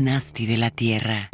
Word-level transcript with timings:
Nasty 0.00 0.46
de 0.46 0.56
la 0.56 0.70
Tierra. 0.70 1.28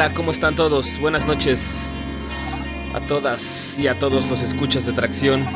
Hola, 0.00 0.14
¿cómo 0.14 0.30
están 0.30 0.54
todos? 0.54 0.98
Buenas 0.98 1.26
noches 1.26 1.92
a 2.94 3.00
todas 3.00 3.78
y 3.78 3.86
a 3.86 3.98
todos 3.98 4.30
los 4.30 4.40
escuchas 4.40 4.86
de 4.86 4.94
tracción. 4.94 5.46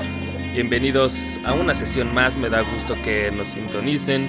Bienvenidos 0.53 1.41
a 1.47 1.55
una 1.55 1.75
sesión 1.75 2.13
más, 2.13 2.37
me 2.37 2.51
da 2.51 2.61
gusto 2.61 2.95
que 3.03 3.31
nos 3.31 3.49
sintonicen, 3.49 4.29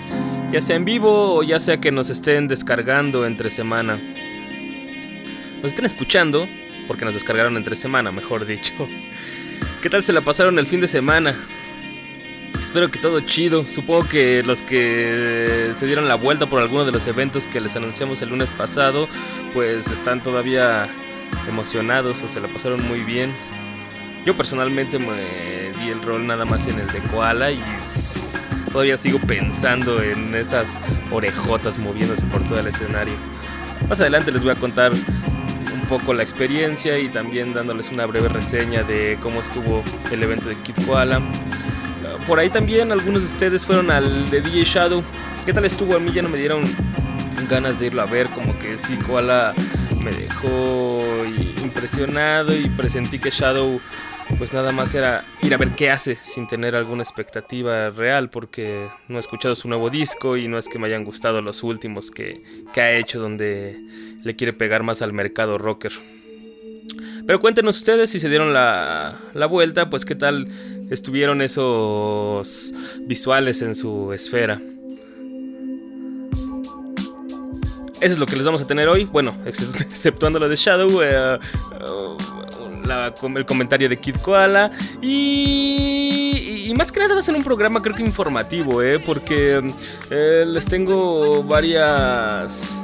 ya 0.53 0.61
sea 0.61 0.77
en 0.77 0.85
vivo 0.85 1.35
o 1.35 1.43
ya 1.43 1.59
sea 1.59 1.81
que 1.81 1.91
nos 1.91 2.09
estén 2.09 2.47
descargando 2.47 3.25
entre 3.25 3.49
semana. 3.49 3.99
Nos 5.57 5.71
estén 5.71 5.83
escuchando, 5.83 6.47
porque 6.87 7.03
nos 7.03 7.15
descargaron 7.15 7.57
entre 7.57 7.75
semana, 7.75 8.13
mejor 8.13 8.45
dicho. 8.45 8.73
¿Qué 9.81 9.89
tal 9.89 10.01
se 10.01 10.13
la 10.13 10.21
pasaron 10.21 10.57
el 10.59 10.65
fin 10.65 10.79
de 10.79 10.87
semana? 10.87 11.35
Espero 12.75 12.91
que 12.91 12.99
todo 12.99 13.21
chido. 13.21 13.65
Supongo 13.65 14.05
que 14.05 14.43
los 14.43 14.61
que 14.61 15.71
se 15.73 15.85
dieron 15.85 16.09
la 16.09 16.15
vuelta 16.15 16.45
por 16.45 16.61
alguno 16.61 16.83
de 16.83 16.91
los 16.91 17.07
eventos 17.07 17.47
que 17.47 17.61
les 17.61 17.73
anunciamos 17.77 18.21
el 18.21 18.31
lunes 18.31 18.51
pasado, 18.51 19.07
pues 19.53 19.91
están 19.91 20.21
todavía 20.21 20.89
emocionados 21.47 22.21
o 22.21 22.27
se 22.27 22.41
la 22.41 22.49
pasaron 22.49 22.85
muy 22.85 22.99
bien. 23.05 23.31
Yo 24.25 24.35
personalmente 24.35 24.99
me 24.99 25.71
di 25.79 25.89
el 25.89 26.01
rol 26.01 26.27
nada 26.27 26.43
más 26.43 26.67
en 26.67 26.77
el 26.77 26.87
de 26.87 26.99
Koala 27.03 27.49
y 27.49 27.63
todavía 28.73 28.97
sigo 28.97 29.19
pensando 29.19 30.03
en 30.03 30.35
esas 30.35 30.77
orejotas 31.11 31.77
moviéndose 31.77 32.25
por 32.25 32.43
todo 32.43 32.59
el 32.59 32.67
escenario. 32.67 33.15
Más 33.87 34.01
adelante 34.01 34.33
les 34.33 34.43
voy 34.43 34.51
a 34.51 34.59
contar 34.59 34.91
un 34.91 35.87
poco 35.87 36.13
la 36.13 36.23
experiencia 36.23 36.99
y 36.99 37.07
también 37.07 37.53
dándoles 37.53 37.89
una 37.93 38.05
breve 38.05 38.27
reseña 38.27 38.83
de 38.83 39.17
cómo 39.21 39.39
estuvo 39.39 39.81
el 40.11 40.21
evento 40.21 40.49
de 40.49 40.57
Kid 40.57 40.75
Koala 40.85 41.21
por 42.27 42.39
ahí 42.39 42.49
también 42.49 42.91
algunos 42.91 43.21
de 43.21 43.27
ustedes 43.27 43.65
fueron 43.65 43.91
al 43.91 44.29
de 44.29 44.41
DJ 44.41 44.63
Shadow. 44.63 45.03
¿Qué 45.45 45.53
tal 45.53 45.65
estuvo? 45.65 45.95
A 45.95 45.99
mí 45.99 46.11
ya 46.13 46.21
no 46.21 46.29
me 46.29 46.37
dieron 46.37 46.63
ganas 47.49 47.79
de 47.79 47.87
irlo 47.87 48.01
a 48.01 48.05
ver, 48.05 48.29
como 48.29 48.57
que 48.59 48.77
sí, 48.77 48.95
Koala 48.97 49.53
me 50.03 50.11
dejó 50.11 51.03
impresionado 51.63 52.55
y 52.55 52.69
presentí 52.69 53.19
que 53.19 53.29
Shadow 53.29 53.79
pues 54.37 54.53
nada 54.53 54.71
más 54.71 54.95
era 54.95 55.23
ir 55.41 55.53
a 55.53 55.57
ver 55.57 55.75
qué 55.75 55.91
hace 55.91 56.15
sin 56.15 56.47
tener 56.47 56.75
alguna 56.75 57.03
expectativa 57.03 57.89
real 57.89 58.29
porque 58.29 58.87
no 59.07 59.17
he 59.17 59.19
escuchado 59.19 59.55
su 59.55 59.67
nuevo 59.67 59.89
disco 59.89 60.37
y 60.37 60.47
no 60.47 60.57
es 60.57 60.67
que 60.67 60.79
me 60.79 60.87
hayan 60.87 61.03
gustado 61.03 61.41
los 61.41 61.63
últimos 61.63 62.11
que, 62.11 62.41
que 62.73 62.81
ha 62.81 62.93
hecho 62.93 63.19
donde 63.19 63.79
le 64.23 64.35
quiere 64.35 64.53
pegar 64.53 64.83
más 64.83 65.01
al 65.01 65.13
mercado 65.13 65.57
rocker. 65.57 65.91
Pero 67.25 67.39
cuéntenos 67.39 67.77
ustedes 67.77 68.09
si 68.09 68.19
se 68.19 68.29
dieron 68.29 68.53
la, 68.53 69.15
la 69.33 69.45
vuelta, 69.45 69.89
pues 69.89 70.05
qué 70.05 70.15
tal 70.15 70.47
estuvieron 70.90 71.41
esos 71.41 72.73
visuales 73.01 73.62
en 73.62 73.75
su 73.75 74.13
esfera. 74.13 74.62
Eso 78.01 78.13
es 78.13 78.19
lo 78.19 78.25
que 78.25 78.35
les 78.35 78.46
vamos 78.46 78.62
a 78.62 78.68
tener 78.68 78.88
hoy. 78.88 79.06
Bueno, 79.06 79.35
exceptuando 79.46 80.40
lo 80.40 80.50
de 80.50 80.56
Shadow, 80.56 81.01
eh, 81.01 81.40
el 83.35 83.46
comentario 83.46 83.90
de 83.90 83.97
Kid 83.97 84.18
Koala. 84.18 84.72
Y, 85.01 86.68
y, 86.68 86.73
más 86.75 86.91
que 86.91 87.00
nada 87.00 87.14
va 87.14 87.20
a 87.20 87.23
ser 87.23 87.35
un 87.35 87.43
programa 87.43 87.81
creo 87.81 87.96
que 87.96 88.03
informativo, 88.03 88.81
¿eh? 88.81 88.99
porque 88.99 89.61
eh, 90.09 90.46
les 90.47 90.66
tengo 90.66 91.43
varias... 91.43 92.81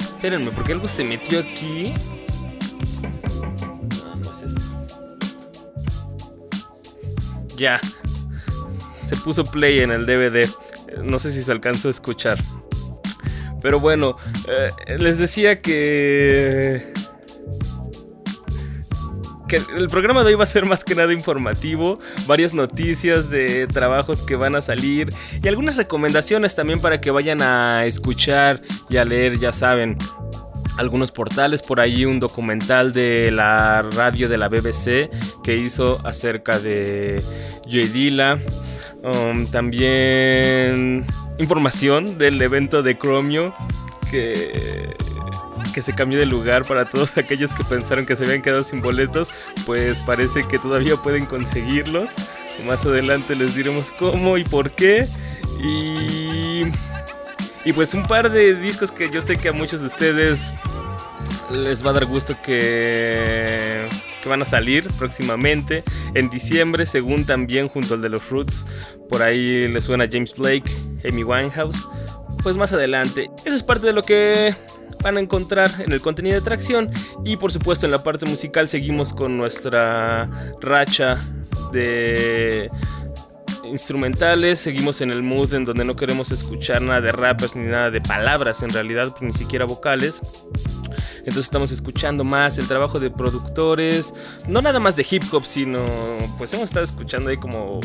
Espérenme, 0.00 0.50
porque 0.50 0.72
algo 0.72 0.88
se 0.88 1.04
metió 1.04 1.38
aquí. 1.40 1.94
Ya. 7.62 7.80
Se 9.00 9.14
puso 9.14 9.44
play 9.44 9.78
en 9.78 9.92
el 9.92 10.04
DVD. 10.04 10.50
No 11.04 11.20
sé 11.20 11.30
si 11.30 11.44
se 11.44 11.52
alcanzó 11.52 11.86
a 11.86 11.90
escuchar. 11.92 12.36
Pero 13.62 13.78
bueno, 13.78 14.16
eh, 14.48 14.98
les 14.98 15.18
decía 15.18 15.60
que... 15.60 16.92
Que 19.46 19.62
el 19.76 19.88
programa 19.88 20.24
de 20.24 20.30
hoy 20.30 20.34
va 20.34 20.42
a 20.42 20.46
ser 20.46 20.66
más 20.66 20.82
que 20.82 20.96
nada 20.96 21.12
informativo, 21.12 22.00
varias 22.26 22.52
noticias 22.52 23.30
de 23.30 23.68
trabajos 23.68 24.24
que 24.24 24.34
van 24.34 24.56
a 24.56 24.62
salir 24.62 25.12
y 25.40 25.46
algunas 25.46 25.76
recomendaciones 25.76 26.56
también 26.56 26.80
para 26.80 27.00
que 27.00 27.12
vayan 27.12 27.42
a 27.42 27.84
escuchar 27.84 28.60
y 28.88 28.96
a 28.96 29.04
leer, 29.04 29.38
ya 29.38 29.52
saben, 29.52 29.98
algunos 30.78 31.12
portales, 31.12 31.62
por 31.62 31.80
ahí 31.80 32.04
un 32.04 32.18
documental 32.18 32.92
de 32.92 33.30
la 33.30 33.82
radio 33.82 34.28
de 34.28 34.38
la 34.38 34.48
BBC 34.48 35.10
que 35.42 35.56
hizo 35.56 36.00
acerca 36.04 36.58
de 36.58 37.22
Joy 37.66 37.88
Dilla. 37.88 38.38
Um, 39.02 39.46
también 39.46 41.04
información 41.38 42.18
del 42.18 42.40
evento 42.40 42.84
de 42.84 42.96
Chromio 42.96 43.52
que, 44.12 44.94
que 45.74 45.82
se 45.82 45.92
cambió 45.94 46.20
de 46.20 46.26
lugar 46.26 46.64
para 46.64 46.84
todos 46.84 47.16
aquellos 47.18 47.52
que 47.52 47.64
pensaron 47.64 48.06
que 48.06 48.14
se 48.14 48.24
habían 48.24 48.42
quedado 48.42 48.62
sin 48.62 48.80
boletos, 48.80 49.28
pues 49.66 50.00
parece 50.00 50.46
que 50.46 50.58
todavía 50.58 50.96
pueden 50.96 51.26
conseguirlos. 51.26 52.14
Más 52.66 52.84
adelante 52.84 53.34
les 53.34 53.54
diremos 53.54 53.90
cómo 53.90 54.38
y 54.38 54.44
por 54.44 54.70
qué. 54.70 55.08
Y 55.62 56.64
y 57.64 57.72
pues 57.72 57.94
un 57.94 58.06
par 58.06 58.30
de 58.30 58.54
discos 58.54 58.90
que 58.90 59.10
yo 59.10 59.20
sé 59.20 59.36
que 59.36 59.48
a 59.48 59.52
muchos 59.52 59.80
de 59.80 59.86
ustedes 59.86 60.52
les 61.50 61.84
va 61.84 61.90
a 61.90 61.94
dar 61.94 62.06
gusto 62.06 62.34
que, 62.42 63.86
que 64.22 64.28
van 64.28 64.42
a 64.42 64.46
salir 64.46 64.88
próximamente. 64.98 65.84
En 66.14 66.30
diciembre, 66.30 66.86
según 66.86 67.24
también 67.24 67.68
junto 67.68 67.94
al 67.94 68.02
de 68.02 68.08
los 68.08 68.30
Roots, 68.30 68.66
por 69.08 69.22
ahí 69.22 69.68
les 69.68 69.84
suena 69.84 70.06
James 70.10 70.34
Blake, 70.34 70.70
Amy 71.08 71.24
Winehouse. 71.24 71.86
Pues 72.42 72.56
más 72.56 72.72
adelante. 72.72 73.30
Eso 73.44 73.54
es 73.54 73.62
parte 73.62 73.86
de 73.86 73.92
lo 73.92 74.02
que 74.02 74.54
van 75.02 75.16
a 75.16 75.20
encontrar 75.20 75.70
en 75.78 75.92
el 75.92 76.00
contenido 76.00 76.36
de 76.36 76.40
tracción. 76.40 76.90
Y 77.24 77.36
por 77.36 77.52
supuesto 77.52 77.86
en 77.86 77.92
la 77.92 78.02
parte 78.02 78.26
musical 78.26 78.68
seguimos 78.68 79.12
con 79.12 79.36
nuestra 79.36 80.28
racha 80.60 81.18
de 81.72 82.70
instrumentales, 83.72 84.60
seguimos 84.60 85.00
en 85.00 85.10
el 85.10 85.22
mood 85.22 85.54
en 85.54 85.64
donde 85.64 85.84
no 85.84 85.96
queremos 85.96 86.30
escuchar 86.30 86.82
nada 86.82 87.00
de 87.00 87.10
rappers 87.10 87.56
ni 87.56 87.64
nada 87.64 87.90
de 87.90 88.00
palabras 88.00 88.62
en 88.62 88.70
realidad, 88.70 89.14
ni 89.20 89.32
siquiera 89.32 89.64
vocales. 89.64 90.20
Entonces 91.20 91.46
estamos 91.46 91.70
escuchando 91.70 92.24
más 92.24 92.58
el 92.58 92.68
trabajo 92.68 93.00
de 93.00 93.10
productores, 93.10 94.14
no 94.48 94.60
nada 94.60 94.80
más 94.80 94.96
de 94.96 95.06
hip 95.08 95.22
hop, 95.32 95.44
sino 95.44 95.86
pues 96.36 96.52
hemos 96.52 96.68
estado 96.68 96.84
escuchando 96.84 97.30
ahí 97.30 97.36
como 97.36 97.80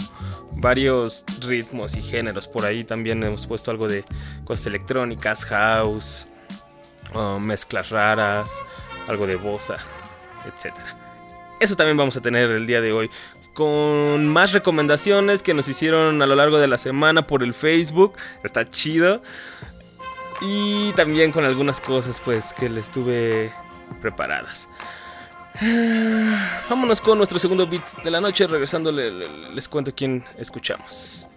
varios 0.53 1.23
ritmos 1.41 1.95
y 1.95 2.01
géneros. 2.01 2.47
Por 2.47 2.65
ahí 2.65 2.83
también 2.83 3.23
hemos 3.23 3.47
puesto 3.47 3.71
algo 3.71 3.87
de 3.87 4.03
cosas 4.43 4.65
electrónicas, 4.67 5.45
house, 5.45 6.27
uh, 7.13 7.39
mezclas 7.39 7.89
raras, 7.91 8.51
algo 9.07 9.25
de 9.25 9.35
bossa, 9.35 9.77
etc. 10.45 10.75
Eso 11.59 11.75
también 11.75 11.97
vamos 11.97 12.17
a 12.17 12.21
tener 12.21 12.51
el 12.51 12.67
día 12.67 12.81
de 12.81 12.91
hoy 12.91 13.09
con 13.57 14.27
más 14.27 14.51
recomendaciones 14.51 15.41
que 15.41 15.55
nos 15.55 15.67
hicieron 15.67 16.21
a 16.21 16.27
lo 16.27 16.35
largo 16.35 16.59
de 16.59 16.67
la 16.67 16.77
semana 16.77 17.25
por 17.25 17.41
el 17.41 17.55
Facebook. 17.55 18.13
Está 18.43 18.69
chido. 18.69 19.23
Y 20.41 20.93
también 20.93 21.31
con 21.31 21.43
algunas 21.43 21.81
cosas 21.81 22.21
pues 22.23 22.53
que 22.53 22.69
les 22.69 22.91
tuve 22.91 23.51
preparadas. 23.99 24.69
Vámonos 26.69 27.01
con 27.01 27.17
nuestro 27.17 27.39
segundo 27.39 27.65
beat 27.65 28.03
de 28.03 28.11
la 28.11 28.21
noche. 28.21 28.45
Regresando 28.45 28.91
les 28.91 29.67
cuento 29.67 29.91
quién 29.95 30.23
escuchamos. 30.37 31.27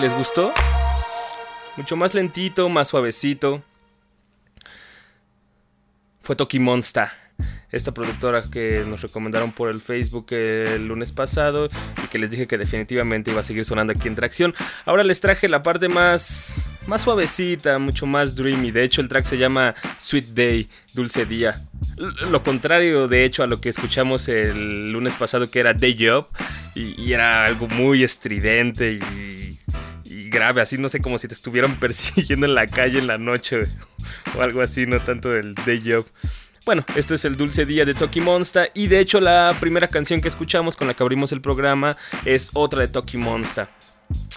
¿Les 0.00 0.14
gustó? 0.14 0.52
Mucho 1.76 1.96
más 1.96 2.14
lentito, 2.14 2.68
más 2.68 2.88
suavecito. 2.88 3.62
Fue 6.22 6.36
Toki 6.36 6.58
Monsta, 6.58 7.12
esta 7.72 7.92
productora 7.92 8.44
que 8.50 8.84
nos 8.86 9.00
recomendaron 9.00 9.50
por 9.52 9.70
el 9.70 9.80
Facebook 9.80 10.26
el 10.30 10.86
lunes 10.86 11.10
pasado 11.10 11.70
y 12.04 12.06
que 12.08 12.18
les 12.18 12.30
dije 12.30 12.46
que 12.46 12.58
definitivamente 12.58 13.30
iba 13.30 13.40
a 13.40 13.44
seguir 13.44 13.64
sonando 13.64 13.92
aquí 13.92 14.08
en 14.08 14.14
Tracción. 14.14 14.54
Ahora 14.84 15.04
les 15.04 15.20
traje 15.20 15.48
la 15.48 15.62
parte 15.62 15.88
más, 15.88 16.68
más 16.86 17.00
suavecita, 17.00 17.78
mucho 17.78 18.06
más 18.06 18.36
dreamy. 18.36 18.70
De 18.70 18.84
hecho, 18.84 19.00
el 19.00 19.08
track 19.08 19.24
se 19.24 19.38
llama 19.38 19.74
Sweet 19.98 20.28
Day, 20.28 20.68
Dulce 20.92 21.24
Día. 21.24 21.62
Lo 22.30 22.42
contrario, 22.42 23.08
de 23.08 23.24
hecho, 23.24 23.42
a 23.42 23.46
lo 23.46 23.60
que 23.60 23.70
escuchamos 23.70 24.28
el 24.28 24.92
lunes 24.92 25.16
pasado, 25.16 25.50
que 25.50 25.60
era 25.60 25.74
Day 25.74 25.96
Job, 25.98 26.28
y, 26.74 27.00
y 27.02 27.12
era 27.14 27.46
algo 27.46 27.68
muy 27.68 28.04
estridente 28.04 28.92
y 28.92 29.47
grave, 30.28 30.60
así 30.60 30.78
no 30.78 30.88
sé, 30.88 31.00
como 31.00 31.18
si 31.18 31.28
te 31.28 31.34
estuvieran 31.34 31.78
persiguiendo 31.80 32.46
en 32.46 32.54
la 32.54 32.66
calle 32.66 32.98
en 32.98 33.06
la 33.06 33.18
noche 33.18 33.66
o 34.36 34.42
algo 34.42 34.60
así, 34.60 34.86
no 34.86 35.02
tanto 35.02 35.30
del 35.30 35.54
day 35.54 35.82
job. 35.84 36.06
Bueno, 36.64 36.84
esto 36.96 37.14
es 37.14 37.24
el 37.24 37.36
dulce 37.36 37.64
día 37.64 37.86
de 37.86 37.94
Toki 37.94 38.20
Monster 38.20 38.70
y 38.74 38.88
de 38.88 39.00
hecho 39.00 39.22
la 39.22 39.56
primera 39.58 39.88
canción 39.88 40.20
que 40.20 40.28
escuchamos 40.28 40.76
con 40.76 40.86
la 40.86 40.92
que 40.92 41.02
abrimos 41.02 41.32
el 41.32 41.40
programa 41.40 41.96
es 42.26 42.50
otra 42.52 42.82
de 42.82 42.88
Toki 42.88 43.16
Monster. 43.16 43.68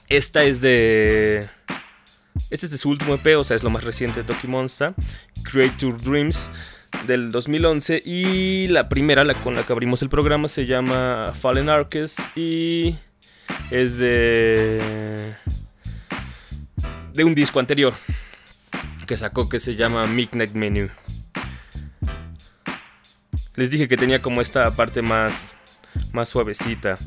Esta 0.08 0.44
es 0.44 0.62
de... 0.62 1.50
Este 2.50 2.66
es 2.66 2.72
de 2.72 2.78
su 2.78 2.90
último 2.90 3.16
EP, 3.16 3.38
o 3.38 3.44
sea, 3.44 3.56
es 3.58 3.64
lo 3.64 3.70
más 3.70 3.84
reciente 3.84 4.22
de 4.22 4.28
Toki 4.28 4.48
Monster, 4.48 4.94
Create 5.44 5.76
Your 5.80 6.02
Dreams. 6.02 6.50
del 7.06 7.32
2011 7.32 8.02
y 8.06 8.68
la 8.70 8.88
primera, 8.90 9.24
la 9.24 9.34
con 9.34 9.56
la 9.56 9.66
que 9.66 9.74
abrimos 9.74 10.02
el 10.02 10.10
programa, 10.10 10.48
se 10.48 10.66
llama 10.66 11.34
Fallen 11.34 11.70
Arches 11.70 12.18
y 12.36 12.96
es 13.72 13.98
de 13.98 15.34
de 17.14 17.24
un 17.24 17.34
disco 17.34 17.60
anterior 17.60 17.94
que 19.08 19.18
sacó 19.18 19.50
que 19.50 19.60
se 19.60 19.76
llama 19.76 20.08
Midnight 20.08 20.54
Menu. 20.54 20.90
Les 23.56 23.70
dije 23.70 23.88
que 23.88 23.98
tenía 23.98 24.22
como 24.22 24.42
esta 24.42 24.76
parte 24.76 25.02
más 25.02 25.56
más 26.14 26.30
suavecita 26.30 26.98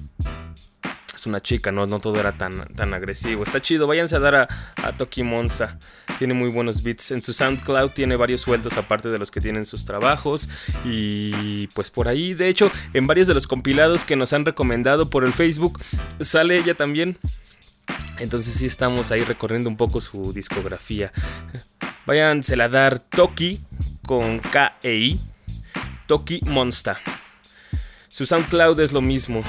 una 1.27 1.41
chica, 1.41 1.73
no, 1.73 1.87
todo 2.01 2.19
era 2.19 2.33
tan, 2.33 2.67
tan 2.75 2.95
agresivo. 2.95 3.45
Está 3.45 3.61
chido, 3.61 3.87
váyanse 3.87 4.17
a 4.17 4.21
dar 4.21 4.35
a, 4.35 4.49
a 4.77 4.97
Toki 4.97 5.23
Monsta. 5.23 5.79
Tiene 6.19 6.35
muy 6.35 6.51
buenos 6.51 6.83
beats. 6.83 7.11
En 7.11 7.21
su 7.21 7.33
SoundCloud 7.33 7.91
tiene 7.91 8.17
varios 8.17 8.41
sueltos 8.41 8.77
aparte 8.77 9.09
de 9.09 9.19
los 9.19 9.31
que 9.31 9.41
tienen 9.41 9.65
sus 9.65 9.85
trabajos. 9.85 10.49
Y 10.85 11.69
pues 11.69 11.91
por 11.91 12.09
ahí, 12.09 12.35
de 12.35 12.49
hecho, 12.49 12.71
en 12.93 13.07
varios 13.07 13.27
de 13.27 13.35
los 13.35 13.47
compilados 13.47 14.05
que 14.05 14.17
nos 14.17 14.33
han 14.33 14.45
recomendado 14.45 15.11
por 15.11 15.25
el 15.25 15.33
Facebook, 15.33 15.81
sale 16.21 16.59
ella 16.59 16.75
también. 16.75 17.17
Entonces 18.19 18.55
sí 18.55 18.67
estamos 18.67 19.11
ahí 19.11 19.25
recorriendo 19.25 19.69
un 19.69 19.77
poco 19.77 20.01
su 20.01 20.33
discografía. 20.33 21.13
Váyanse 22.07 22.61
a 22.61 22.69
dar 22.69 22.99
Toki 22.99 23.61
con 24.07 24.39
K-E-I. 24.39 25.21
Toki 26.07 26.41
Monsta. 26.45 27.01
Su 28.09 28.27
SoundCloud 28.27 28.79
es 28.81 28.93
lo 28.93 29.01
mismo. 29.01 29.43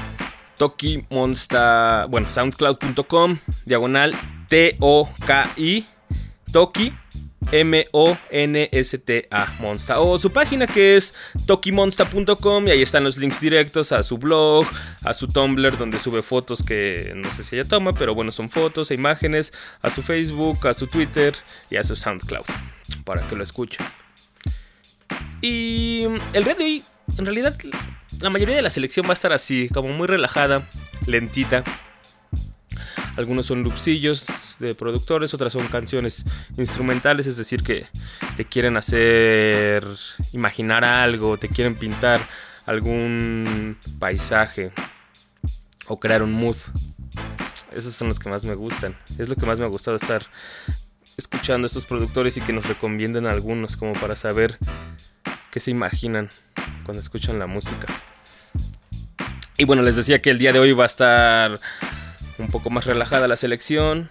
Toki 0.57 1.05
Monsta, 1.09 2.07
bueno, 2.09 2.29
soundcloud.com, 2.29 3.37
diagonal 3.65 4.15
T-O-K-I, 4.47 5.85
Toki 6.51 6.93
M-O-N-S-T-A, 7.51 9.45
Monsta. 9.59 9.99
O 9.99 10.17
su 10.17 10.31
página 10.31 10.67
que 10.67 10.95
es 10.95 11.13
tokimonsta.com 11.45 12.67
y 12.67 12.71
ahí 12.71 12.81
están 12.81 13.03
los 13.03 13.17
links 13.17 13.41
directos 13.41 13.91
a 13.91 14.03
su 14.03 14.17
blog, 14.17 14.65
a 15.03 15.13
su 15.13 15.27
Tumblr 15.27 15.77
donde 15.77 15.99
sube 15.99 16.21
fotos 16.21 16.63
que 16.63 17.13
no 17.15 17.31
sé 17.31 17.43
si 17.43 17.55
ella 17.55 17.67
toma, 17.67 17.93
pero 17.93 18.15
bueno, 18.15 18.31
son 18.31 18.49
fotos 18.49 18.91
e 18.91 18.95
imágenes, 18.95 19.53
a 19.81 19.89
su 19.89 20.01
Facebook, 20.01 20.67
a 20.67 20.73
su 20.73 20.87
Twitter 20.87 21.35
y 21.69 21.77
a 21.77 21.83
su 21.83 21.95
SoundCloud 21.95 22.45
para 23.03 23.27
que 23.27 23.35
lo 23.35 23.43
escuchen. 23.43 23.85
Y 25.41 26.03
el 26.33 26.43
red 26.43 26.57
de 26.57 26.63
hoy, 26.63 26.83
en 27.17 27.25
realidad, 27.25 27.55
la 28.19 28.29
mayoría 28.29 28.55
de 28.55 28.61
la 28.61 28.69
selección 28.69 29.05
va 29.05 29.11
a 29.11 29.13
estar 29.13 29.31
así, 29.31 29.69
como 29.69 29.89
muy 29.89 30.07
relajada, 30.07 30.67
lentita. 31.05 31.63
Algunos 33.17 33.46
son 33.46 33.63
loopsillos 33.63 34.55
de 34.60 34.75
productores, 34.75 35.34
otras 35.34 35.53
son 35.53 35.67
canciones 35.67 36.25
instrumentales, 36.58 37.27
es 37.27 37.38
decir, 37.38 37.63
que 37.63 37.86
te 38.36 38.46
quieren 38.46 38.77
hacer 38.77 39.86
imaginar 40.34 40.84
algo, 40.84 41.38
te 41.38 41.48
quieren 41.48 41.75
pintar 41.75 42.22
algún 42.65 43.77
paisaje 44.00 44.72
o 45.88 46.00
crear 46.00 46.24
un 46.24 46.32
mood. 46.32 46.58
Esos 47.74 47.94
son 47.94 48.08
los 48.08 48.20
que 48.20 48.29
más 48.29 48.46
me 48.46 48.55
gustan. 48.55 48.98
Es 49.17 49.29
lo 49.29 49.36
que 49.36 49.46
más 49.46 49.60
me 49.60 49.65
ha 49.65 49.70
gustado 49.70 49.98
estar 49.98 50.25
escuchando 51.17 51.65
a 51.65 51.67
estos 51.67 51.86
productores 51.86 52.38
y 52.38 52.41
que 52.41 52.53
nos 52.53 52.67
recomienden 52.67 53.25
algunos 53.25 53.77
como 53.77 53.94
para 53.94 54.15
saber 54.15 54.58
qué 55.51 55.60
se 55.60 55.72
imaginan 55.72 56.29
cuando 56.84 57.00
escuchan 57.00 57.39
la 57.39 57.48
música. 57.48 57.88
Y 59.58 59.65
bueno, 59.65 59.82
les 59.84 59.96
decía 59.96 60.22
que 60.22 60.29
el 60.32 60.38
día 60.38 60.51
de 60.51 60.60
hoy 60.60 60.74
va 60.74 60.84
a 60.84 60.88
estar 60.88 61.60
un 62.37 62.49
poco 62.49 62.69
más 62.69 62.85
relajada 62.85 63.27
la 63.27 63.35
selección. 63.35 64.09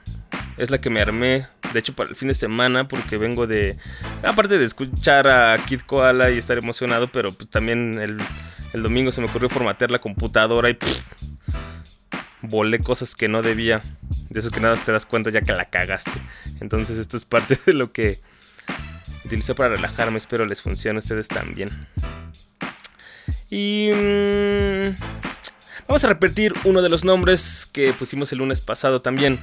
Es 0.56 0.70
la 0.70 0.80
que 0.80 0.88
me 0.88 1.00
armé, 1.00 1.46
de 1.72 1.78
hecho, 1.80 1.94
para 1.94 2.10
el 2.10 2.16
fin 2.16 2.28
de 2.28 2.34
semana, 2.34 2.86
porque 2.86 3.18
vengo 3.18 3.46
de. 3.46 3.76
Aparte 4.22 4.58
de 4.58 4.64
escuchar 4.64 5.26
a 5.28 5.58
Kid 5.66 5.80
Koala 5.80 6.30
y 6.30 6.38
estar 6.38 6.56
emocionado, 6.56 7.10
pero 7.10 7.32
pues 7.32 7.50
también 7.50 7.98
el, 7.98 8.82
domingo 8.82 9.10
se 9.10 9.20
me 9.20 9.26
ocurrió 9.26 9.48
formatear 9.48 9.90
la 9.90 9.98
computadora 9.98 10.70
y. 10.70 10.78
volé 12.42 12.78
cosas 12.78 13.16
que 13.16 13.28
no 13.28 13.42
debía. 13.42 13.82
De 14.30 14.40
eso 14.40 14.50
que 14.50 14.60
nada 14.60 14.76
te 14.76 14.92
das 14.92 15.06
cuenta 15.06 15.30
ya 15.30 15.42
que 15.42 15.52
la 15.52 15.64
cagaste. 15.64 16.20
Entonces, 16.60 16.98
esto 16.98 17.16
es 17.16 17.24
parte 17.24 17.58
de 17.66 17.72
lo 17.72 17.92
que 17.92 18.20
utilicé 19.24 19.54
para 19.54 19.70
relajarme. 19.70 20.18
Espero 20.18 20.46
les 20.46 20.62
funcione 20.62 20.98
a 20.98 21.00
ustedes 21.00 21.28
también. 21.28 21.70
Y... 23.50 23.90
Mm, 23.92 25.33
vamos 25.86 26.04
a 26.04 26.08
repetir 26.08 26.54
uno 26.64 26.82
de 26.82 26.88
los 26.88 27.04
nombres 27.04 27.68
que 27.72 27.92
pusimos 27.92 28.32
el 28.32 28.38
lunes 28.38 28.60
pasado 28.60 29.00
también. 29.02 29.38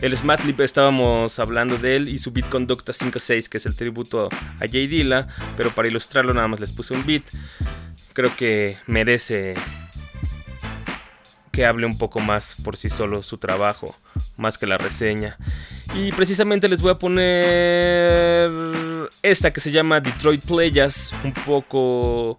El 0.00 0.16
Smatlip 0.16 0.60
estábamos 0.60 1.38
hablando 1.38 1.78
de 1.78 1.96
él 1.96 2.08
y 2.08 2.18
su 2.18 2.32
beat 2.32 2.48
Conducta 2.48 2.92
5.6 2.92 3.48
que 3.48 3.56
es 3.56 3.66
el 3.66 3.74
tributo 3.74 4.28
a 4.60 4.66
J 4.66 4.72
Dilla, 4.72 5.26
pero 5.56 5.74
para 5.74 5.88
ilustrarlo 5.88 6.34
nada 6.34 6.48
más 6.48 6.60
les 6.60 6.72
puse 6.72 6.94
un 6.94 7.06
beat. 7.06 7.24
Creo 8.12 8.34
que 8.36 8.76
merece 8.86 9.54
que 11.50 11.64
hable 11.64 11.86
un 11.86 11.96
poco 11.96 12.20
más 12.20 12.56
por 12.62 12.76
sí 12.76 12.90
solo 12.90 13.22
su 13.22 13.38
trabajo, 13.38 13.96
más 14.36 14.58
que 14.58 14.66
la 14.66 14.76
reseña. 14.76 15.38
Y 15.94 16.12
precisamente 16.12 16.68
les 16.68 16.82
voy 16.82 16.90
a 16.90 16.98
poner 16.98 18.50
esta 19.22 19.52
que 19.52 19.60
se 19.60 19.70
llama 19.70 20.00
Detroit 20.00 20.42
Playas, 20.44 21.14
un 21.22 21.32
poco 21.32 22.38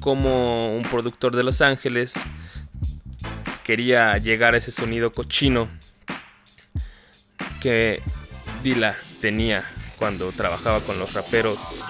como 0.00 0.74
un 0.74 0.82
productor 0.84 1.36
de 1.36 1.42
Los 1.42 1.60
Ángeles 1.60 2.26
quería 3.70 4.18
llegar 4.18 4.54
a 4.54 4.56
ese 4.56 4.72
sonido 4.72 5.12
cochino 5.12 5.68
que 7.60 8.02
Dila 8.64 8.96
tenía 9.20 9.62
cuando 9.96 10.32
trabajaba 10.32 10.80
con 10.80 10.98
los 10.98 11.12
raperos 11.12 11.84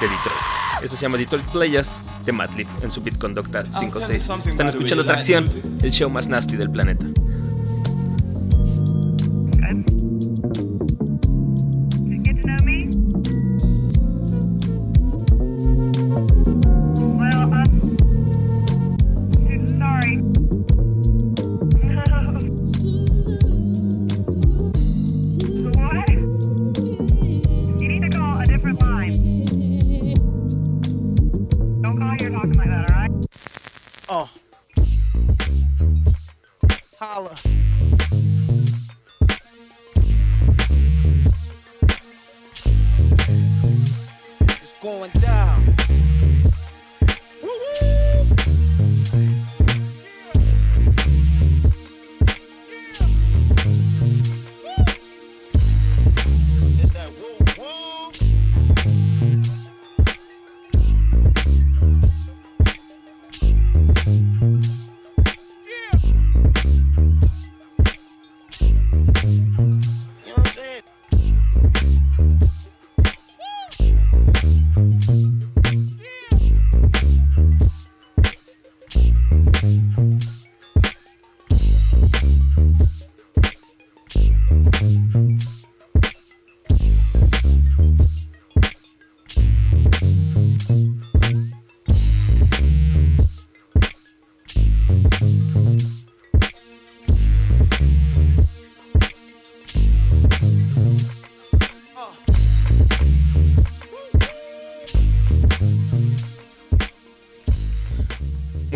de 0.00 0.08
Detroit. 0.08 0.38
Esto 0.82 0.96
se 0.96 1.02
llama 1.02 1.18
Detroit 1.18 1.44
Playas 1.48 2.02
de 2.24 2.32
Matlip 2.32 2.66
en 2.82 2.90
su 2.90 3.02
Beat 3.02 3.18
Conducta 3.18 3.62
5.6. 3.64 4.48
Están 4.48 4.68
escuchando 4.68 5.04
Tracción, 5.04 5.46
el 5.82 5.92
show 5.92 6.08
más 6.08 6.28
nasty 6.28 6.56
del 6.56 6.70
planeta. 6.70 7.04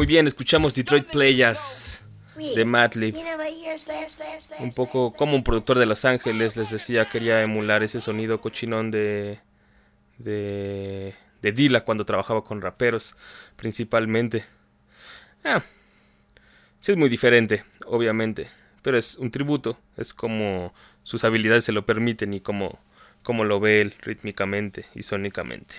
Bien, 0.07 0.27
escuchamos 0.27 0.75
Detroit 0.75 1.07
Playas 1.11 2.05
de 2.37 2.65
Madlib. 2.65 3.17
Un 4.61 4.73
poco 4.73 5.13
como 5.13 5.35
un 5.35 5.43
productor 5.43 5.79
de 5.79 5.87
Los 5.87 6.05
Ángeles, 6.05 6.57
les 6.57 6.71
decía, 6.71 7.09
quería 7.09 7.43
emular 7.43 7.83
ese 7.83 8.01
sonido 8.01 8.41
cochinón 8.41 8.91
de, 8.91 9.41
de, 10.19 11.15
de 11.43 11.53
Dilla 11.53 11.83
cuando 11.83 12.05
trabajaba 12.05 12.45
con 12.45 12.63
raperos 12.63 13.17
principalmente. 13.57 14.45
Ah, 15.45 15.63
sí 16.81 16.93
es 16.93 16.99
muy 16.99 17.09
diferente, 17.09 17.65
obviamente, 17.87 18.49
pero 18.83 18.97
es 18.97 19.17
un 19.17 19.31
tributo, 19.31 19.79
es 19.97 20.15
como 20.15 20.73
sus 21.03 21.25
habilidades 21.25 21.65
se 21.65 21.73
lo 21.73 21.85
permiten 21.85 22.33
y 22.33 22.41
como, 22.41 22.79
como 23.23 23.45
lo 23.45 23.59
ve 23.59 23.81
él 23.81 23.95
rítmicamente 24.03 24.87
y 24.95 25.03
sónicamente. 25.03 25.77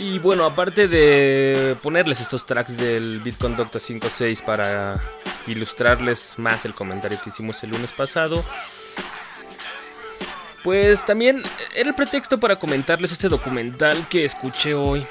Y 0.00 0.18
bueno, 0.18 0.46
aparte 0.46 0.88
de 0.88 1.76
ponerles 1.82 2.22
estos 2.22 2.46
tracks 2.46 2.78
del 2.78 3.20
BitConductor 3.20 3.82
5.6 3.82 4.42
para 4.42 4.98
ilustrarles 5.46 6.36
más 6.38 6.64
el 6.64 6.72
comentario 6.72 7.20
que 7.22 7.28
hicimos 7.28 7.62
el 7.64 7.70
lunes 7.70 7.92
pasado, 7.92 8.42
pues 10.64 11.04
también 11.04 11.42
era 11.76 11.90
el 11.90 11.94
pretexto 11.94 12.40
para 12.40 12.58
comentarles 12.58 13.12
este 13.12 13.28
documental 13.28 14.02
que 14.08 14.24
escuché 14.24 14.72
hoy, 14.72 15.06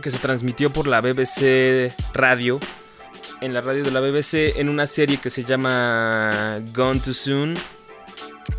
que 0.00 0.12
se 0.12 0.20
transmitió 0.20 0.70
por 0.70 0.86
la 0.86 1.00
BBC 1.00 1.92
Radio, 2.12 2.60
en 3.40 3.54
la 3.54 3.60
radio 3.60 3.82
de 3.82 3.90
la 3.90 3.98
BBC, 3.98 4.56
en 4.60 4.68
una 4.68 4.86
serie 4.86 5.18
que 5.18 5.30
se 5.30 5.42
llama 5.42 6.60
Gone 6.72 7.00
Too 7.00 7.12
Soon 7.12 7.58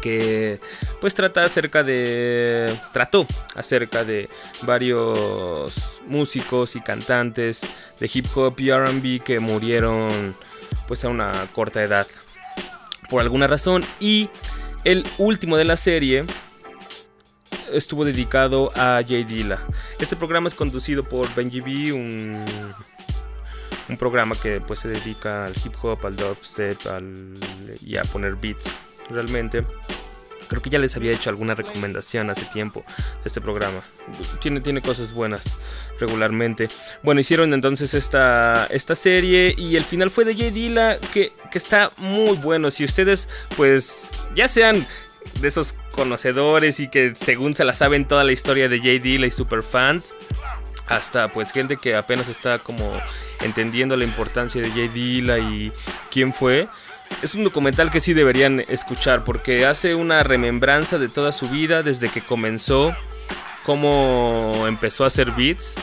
que 0.01 0.59
pues 1.01 1.13
trata 1.13 1.45
acerca 1.45 1.83
de 1.83 2.75
trató 2.93 3.27
acerca 3.55 4.03
de 4.03 4.29
varios 4.63 6.01
músicos 6.07 6.75
y 6.75 6.81
cantantes 6.81 7.61
de 7.99 8.09
hip 8.13 8.25
hop 8.35 8.59
y 8.59 8.69
R&B 8.69 9.21
que 9.23 9.39
murieron 9.39 10.35
pues 10.87 11.05
a 11.05 11.09
una 11.09 11.33
corta 11.53 11.83
edad 11.83 12.07
por 13.09 13.21
alguna 13.21 13.47
razón 13.47 13.83
y 13.99 14.29
el 14.83 15.05
último 15.17 15.57
de 15.57 15.65
la 15.65 15.77
serie 15.77 16.25
estuvo 17.71 18.05
dedicado 18.05 18.71
a 18.75 19.01
Jay 19.07 19.23
Dilla. 19.23 19.59
Este 19.99 20.15
programa 20.15 20.47
es 20.47 20.55
conducido 20.55 21.03
por 21.03 21.33
Benji 21.33 21.61
B, 21.61 21.93
un, 21.93 22.45
un 23.89 23.97
programa 23.97 24.35
que 24.35 24.61
pues 24.61 24.79
se 24.79 24.89
dedica 24.89 25.45
al 25.45 25.53
hip 25.63 25.73
hop, 25.81 26.05
al 26.05 26.15
dubstep 26.15 26.85
al, 26.87 27.33
y 27.81 27.97
a 27.97 28.03
poner 28.03 28.35
beats 28.35 28.94
realmente. 29.09 29.65
Creo 30.47 30.61
que 30.61 30.69
ya 30.69 30.79
les 30.79 30.95
había 30.95 31.11
hecho 31.11 31.29
alguna 31.29 31.55
recomendación 31.55 32.29
hace 32.29 32.43
tiempo 32.45 32.83
de 32.87 33.27
este 33.27 33.41
programa. 33.41 33.81
Tiene, 34.39 34.61
tiene 34.61 34.81
cosas 34.81 35.11
buenas 35.13 35.57
regularmente. 35.99 36.69
Bueno, 37.01 37.21
hicieron 37.21 37.53
entonces 37.53 37.93
esta, 37.93 38.67
esta 38.69 38.95
serie 38.95 39.55
y 39.57 39.75
el 39.75 39.83
final 39.83 40.11
fue 40.11 40.23
de 40.23 40.35
Jay 40.35 40.51
Dilla 40.51 40.99
que, 40.99 41.33
que 41.49 41.57
está 41.57 41.91
muy 41.97 42.37
bueno. 42.37 42.69
Si 42.69 42.83
ustedes 42.83 43.27
pues 43.57 44.23
ya 44.35 44.47
sean 44.47 44.85
de 45.39 45.47
esos 45.47 45.77
conocedores 45.91 46.79
y 46.79 46.87
que 46.89 47.13
según 47.15 47.55
se 47.55 47.63
la 47.63 47.73
saben 47.73 48.07
toda 48.07 48.23
la 48.23 48.31
historia 48.31 48.69
de 48.69 48.79
Jay 48.79 48.99
Dilla 48.99 49.25
y 49.25 49.31
super 49.31 49.63
fans, 49.63 50.13
hasta 50.87 51.29
pues 51.29 51.51
gente 51.51 51.77
que 51.77 51.95
apenas 51.95 52.29
está 52.29 52.59
como 52.59 53.01
entendiendo 53.41 53.95
la 53.95 54.03
importancia 54.03 54.61
de 54.61 54.69
Jay 54.69 54.87
Dilla 54.89 55.39
y 55.39 55.71
quién 56.11 56.33
fue 56.33 56.67
es 57.21 57.35
un 57.35 57.43
documental 57.43 57.91
que 57.91 57.99
sí 57.99 58.13
deberían 58.13 58.63
escuchar 58.67 59.23
porque 59.23 59.65
hace 59.65 59.95
una 59.95 60.23
remembranza 60.23 60.97
de 60.97 61.09
toda 61.09 61.31
su 61.31 61.47
vida 61.49 61.83
desde 61.83 62.09
que 62.09 62.21
comenzó, 62.21 62.95
cómo 63.63 64.65
empezó 64.67 65.03
a 65.03 65.07
hacer 65.07 65.31
beats 65.31 65.77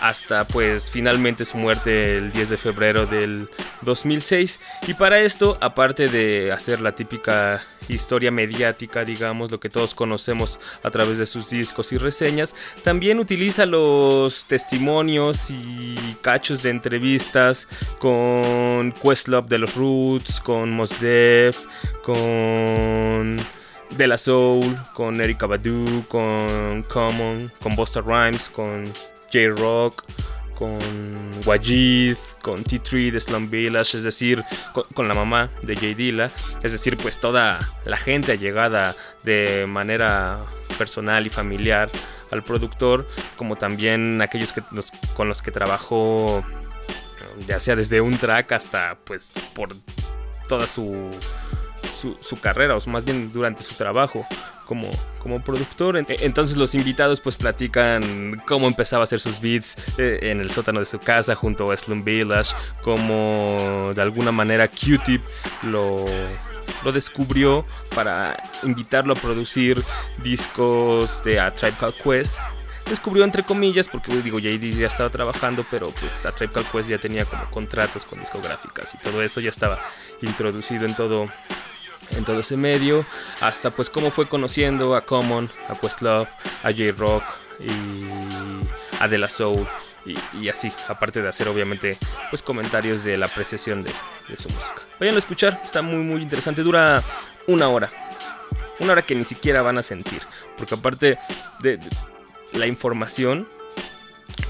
hasta 0.00 0.44
pues 0.44 0.90
finalmente 0.90 1.44
su 1.44 1.58
muerte 1.58 2.16
el 2.16 2.32
10 2.32 2.50
de 2.50 2.56
febrero 2.56 3.06
del 3.06 3.48
2006 3.82 4.60
y 4.86 4.94
para 4.94 5.20
esto 5.20 5.58
aparte 5.60 6.08
de 6.08 6.52
hacer 6.52 6.80
la 6.80 6.94
típica 6.94 7.62
historia 7.88 8.30
mediática 8.30 9.04
digamos 9.04 9.50
lo 9.50 9.60
que 9.60 9.68
todos 9.68 9.94
conocemos 9.94 10.60
a 10.82 10.90
través 10.90 11.18
de 11.18 11.26
sus 11.26 11.50
discos 11.50 11.92
y 11.92 11.96
reseñas 11.96 12.54
también 12.84 13.18
utiliza 13.18 13.66
los 13.66 14.46
testimonios 14.46 15.50
y 15.50 15.96
cachos 16.20 16.62
de 16.62 16.70
entrevistas 16.70 17.68
con 17.98 18.92
Questlove 18.92 19.48
de 19.48 19.58
los 19.58 19.74
Roots 19.74 20.40
con 20.40 20.70
Mos 20.70 21.00
Def 21.00 21.58
con 22.02 23.40
de 23.96 24.06
la 24.06 24.16
Soul, 24.16 24.76
con 24.94 25.20
Erika 25.20 25.46
Badu, 25.46 26.04
con 26.08 26.82
Common, 26.84 27.52
con 27.60 27.76
Busta 27.76 28.00
Rhymes, 28.00 28.48
con 28.48 28.92
J-Rock, 29.32 30.04
con 30.54 30.78
Wajid, 31.44 32.16
con 32.40 32.62
T3 32.62 33.10
de 33.10 33.20
Slum 33.20 33.50
Village, 33.50 33.96
es 33.96 34.04
decir, 34.04 34.44
con, 34.94 35.08
la 35.08 35.14
mamá 35.14 35.50
de 35.62 35.74
J 35.74 35.86
Dilla, 35.96 36.30
es 36.62 36.72
decir, 36.72 36.96
pues 36.98 37.18
toda 37.18 37.58
la 37.84 37.96
gente 37.96 38.32
allegada 38.32 38.94
de 39.24 39.66
manera 39.66 40.40
personal 40.78 41.26
y 41.26 41.30
familiar 41.30 41.90
al 42.30 42.44
productor, 42.44 43.08
como 43.36 43.56
también 43.56 44.22
aquellos 44.22 44.52
que, 44.52 44.62
con 45.14 45.28
los 45.28 45.42
que 45.42 45.50
trabajó, 45.50 46.44
ya 47.46 47.58
sea 47.58 47.74
desde 47.74 48.00
un 48.00 48.16
track 48.16 48.52
hasta 48.52 48.98
pues 49.04 49.32
por 49.54 49.70
toda 50.48 50.66
su 50.66 51.10
su, 51.88 52.38
carrera, 52.40 52.76
o 52.76 52.90
más 52.90 53.04
bien 53.04 53.32
durante 53.32 53.62
su 53.62 53.74
trabajo 53.74 54.26
como, 54.66 54.90
como 55.18 55.42
productor. 55.42 55.96
Entonces 56.08 56.56
los 56.56 56.74
invitados 56.74 57.20
pues 57.20 57.36
platican 57.36 58.42
cómo 58.46 58.66
empezaba 58.66 59.02
a 59.02 59.04
hacer 59.04 59.20
sus 59.20 59.40
beats 59.40 59.76
eh, 59.98 60.18
en 60.22 60.40
el 60.40 60.50
sótano 60.50 60.80
de 60.80 60.86
su 60.86 60.98
casa 60.98 61.34
junto 61.34 61.70
a 61.70 61.76
Slum 61.76 62.04
Village, 62.04 62.54
cómo 62.82 63.92
de 63.94 64.02
alguna 64.02 64.32
manera 64.32 64.68
Q-Tip 64.68 65.22
lo 65.64 66.06
lo 66.84 66.92
descubrió 66.92 67.64
para 67.94 68.50
invitarlo 68.62 69.14
a 69.14 69.16
producir 69.16 69.82
discos 70.22 71.22
de 71.22 71.40
A 71.40 71.54
Tribe 71.54 71.76
Called 71.78 71.94
Quest. 72.02 72.38
Descubrió 72.86 73.24
entre 73.24 73.44
comillas, 73.44 73.88
porque 73.88 74.12
digo, 74.22 74.40
JD 74.40 74.78
ya 74.78 74.88
estaba 74.88 75.08
trabajando, 75.08 75.64
pero 75.70 75.90
pues 75.90 76.26
A 76.26 76.32
Tribe 76.32 76.52
Called 76.52 76.68
Quest 76.70 76.90
ya 76.90 76.98
tenía 76.98 77.24
como 77.24 77.48
contratos 77.50 78.04
con 78.04 78.18
discográficas 78.18 78.94
y 78.94 78.98
todo 78.98 79.22
eso 79.22 79.40
ya 79.40 79.50
estaba 79.50 79.80
introducido 80.20 80.84
en 80.86 80.94
todo 80.94 81.28
en 82.16 82.24
todo 82.24 82.40
ese 82.40 82.56
medio, 82.56 83.06
hasta 83.40 83.70
pues 83.70 83.90
cómo 83.90 84.10
fue 84.10 84.28
conociendo 84.28 84.94
a 84.94 85.04
Common, 85.04 85.50
a 85.68 85.74
Questlove, 85.74 86.28
a 86.62 86.70
J-Rock 86.70 87.24
y 87.60 89.00
a 89.00 89.08
De 89.08 89.18
La 89.18 89.28
Soul 89.28 89.66
y, 90.34 90.48
así, 90.48 90.72
aparte 90.88 91.22
de 91.22 91.28
hacer 91.28 91.48
obviamente 91.48 91.96
pues 92.30 92.42
comentarios 92.42 93.04
de 93.04 93.16
la 93.16 93.26
apreciación 93.26 93.82
de, 93.82 93.92
su 94.36 94.48
música. 94.48 94.82
Vayan 94.98 95.14
a 95.14 95.18
escuchar, 95.18 95.60
está 95.64 95.82
muy 95.82 96.02
muy 96.02 96.22
interesante, 96.22 96.62
dura 96.62 97.02
una 97.46 97.68
hora, 97.68 97.90
una 98.80 98.92
hora 98.92 99.02
que 99.02 99.14
ni 99.14 99.24
siquiera 99.24 99.62
van 99.62 99.78
a 99.78 99.82
sentir, 99.82 100.22
porque 100.56 100.74
aparte 100.74 101.18
de, 101.60 101.78
la 102.52 102.66
información 102.66 103.48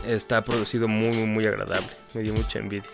está 0.07 0.43
producido 0.43 0.89
muy 0.89 1.11
muy 1.11 1.27
muy 1.27 1.47
agradable, 1.47 1.89
me 2.15 2.23
dio 2.23 2.33
mucha 2.33 2.59
envidia. 2.59 2.91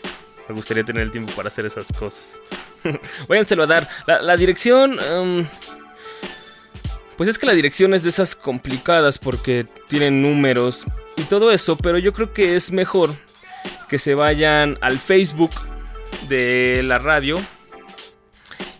Me 0.48 0.54
gustaría 0.54 0.84
tener 0.84 1.02
el 1.02 1.10
tiempo 1.10 1.32
para 1.32 1.48
hacer 1.48 1.66
esas 1.66 1.92
cosas. 1.92 2.40
Váyanselo 3.28 3.64
a 3.64 3.66
dar. 3.66 3.88
La, 4.06 4.36
dirección... 4.36 4.98
Em, 4.98 5.46
pues 7.16 7.28
es 7.28 7.38
que 7.38 7.46
la 7.46 7.52
dirección 7.52 7.94
es 7.94 8.04
de 8.04 8.10
esas 8.10 8.36
complicadas 8.36 9.18
porque 9.18 9.66
tienen 9.88 10.22
números 10.22 10.86
y 11.16 11.24
todo 11.24 11.50
eso, 11.50 11.76
pero 11.76 11.98
yo 11.98 12.12
creo 12.12 12.32
que 12.32 12.54
es 12.54 12.70
mejor 12.70 13.12
que 13.88 13.98
se 13.98 14.14
vayan 14.14 14.78
al 14.80 15.00
Facebook 15.00 15.50
de 16.28 16.82
la 16.84 16.98
radio 16.98 17.40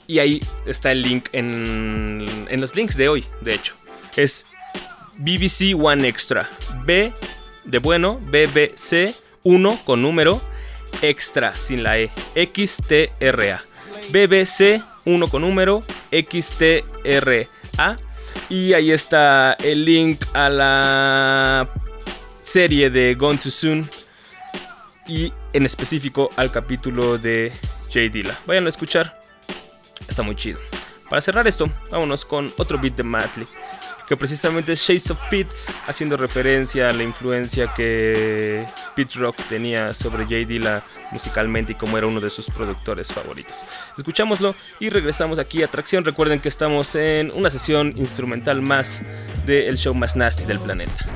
y 0.06 0.20
ahí 0.20 0.42
está 0.66 0.92
el 0.92 1.02
link 1.02 1.28
en, 1.32 2.46
en 2.48 2.60
los 2.60 2.76
links 2.76 2.96
de 2.96 3.08
hoy, 3.08 3.24
de 3.40 3.54
hecho. 3.54 3.74
Es 4.14 4.46
BBC 5.16 5.74
One 5.76 6.06
Extra. 6.06 6.48
B 6.84 7.12
de 7.64 7.78
bueno, 7.78 8.18
BBC 8.18 9.14
1 9.42 9.80
con 9.84 10.00
número 10.00 10.40
extra 11.02 11.58
sin 11.58 11.82
la 11.82 11.98
E, 11.98 12.10
XTRA. 12.34 13.62
BBC 14.10 14.82
1 15.04 15.28
con 15.28 15.42
número 15.42 15.82
XTRA. 16.10 17.98
Y 18.48 18.72
ahí 18.72 18.90
está 18.90 19.54
el 19.54 19.84
link 19.84 20.24
a 20.34 20.48
la 20.48 21.68
serie 22.42 22.90
de 22.90 23.14
Gone 23.14 23.38
Too 23.38 23.50
Soon. 23.50 23.90
Y 25.06 25.32
en 25.52 25.64
específico 25.64 26.30
al 26.36 26.50
capítulo 26.50 27.18
de 27.18 27.52
J. 27.86 28.00
Dilla. 28.12 28.38
Vayan 28.46 28.66
a 28.66 28.68
escuchar. 28.68 29.20
Está 30.06 30.22
muy 30.22 30.36
chido. 30.36 30.60
Para 31.08 31.22
cerrar 31.22 31.46
esto, 31.46 31.70
vámonos 31.90 32.24
con 32.24 32.52
otro 32.58 32.78
beat 32.78 32.96
de 32.96 33.02
Madley 33.02 33.48
que 34.08 34.16
precisamente 34.16 34.72
es 34.72 34.80
Shades 34.80 35.10
of 35.10 35.18
Pete, 35.30 35.54
haciendo 35.86 36.16
referencia 36.16 36.88
a 36.88 36.92
la 36.92 37.02
influencia 37.02 37.72
que 37.74 38.66
Pete 38.96 39.18
Rock 39.18 39.36
tenía 39.48 39.92
sobre 39.94 40.24
J. 40.24 40.36
Dilla 40.46 40.82
musicalmente 41.10 41.72
y 41.72 41.74
como 41.74 41.96
era 41.98 42.06
uno 42.06 42.20
de 42.20 42.30
sus 42.30 42.48
productores 42.50 43.12
favoritos. 43.12 43.64
Escuchámoslo 43.96 44.54
y 44.80 44.90
regresamos 44.90 45.38
aquí 45.38 45.62
a 45.62 45.66
Atracción. 45.66 46.04
Recuerden 46.04 46.40
que 46.40 46.48
estamos 46.48 46.94
en 46.94 47.30
una 47.32 47.50
sesión 47.50 47.94
instrumental 47.96 48.62
más 48.62 49.02
del 49.46 49.76
show 49.76 49.94
más 49.94 50.16
nasty 50.16 50.46
del 50.46 50.60
planeta. 50.60 51.06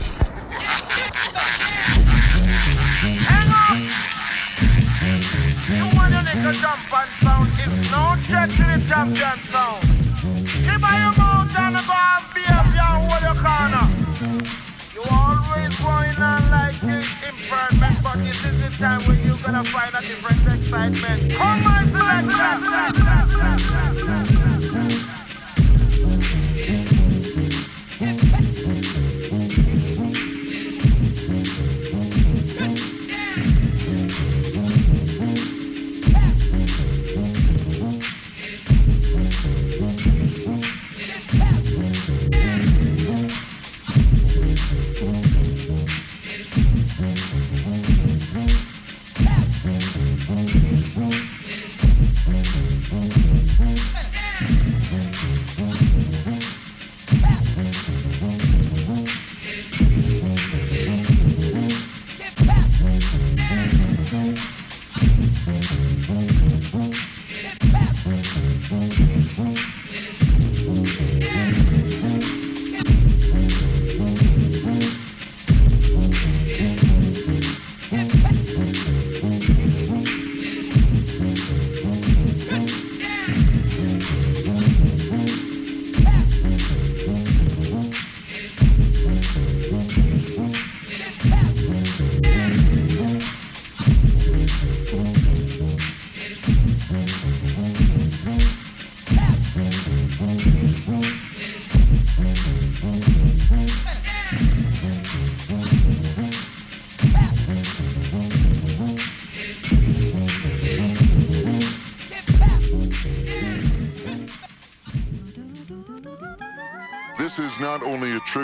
corner. 13.42 13.86
You 14.94 15.02
always 15.10 15.74
going 15.82 16.14
on 16.22 16.42
like 16.50 16.78
this 16.78 17.10
imperfect, 17.26 17.98
but 18.02 18.16
this 18.22 18.44
is 18.46 18.62
the 18.62 18.70
time 18.78 19.02
when 19.06 19.18
you're 19.26 19.42
gonna 19.42 19.64
find 19.64 19.90
a 19.94 20.00
different 20.00 20.46
excitement. 20.46 21.18
Come 21.34 21.66
on, 21.66 21.82
selector! 26.70 27.01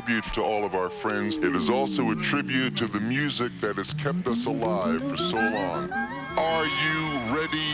Tribute 0.08 0.32
to 0.32 0.42
all 0.42 0.64
of 0.64 0.74
our 0.74 0.88
friends, 0.88 1.36
it 1.36 1.54
is 1.54 1.68
also 1.68 2.12
a 2.12 2.16
tribute 2.16 2.74
to 2.74 2.86
the 2.86 2.98
music 2.98 3.52
that 3.60 3.76
has 3.76 3.92
kept 3.92 4.26
us 4.26 4.46
alive 4.46 5.02
for 5.02 5.18
so 5.18 5.36
long. 5.36 5.92
Are 6.38 6.64
you 6.64 7.36
ready? 7.36 7.67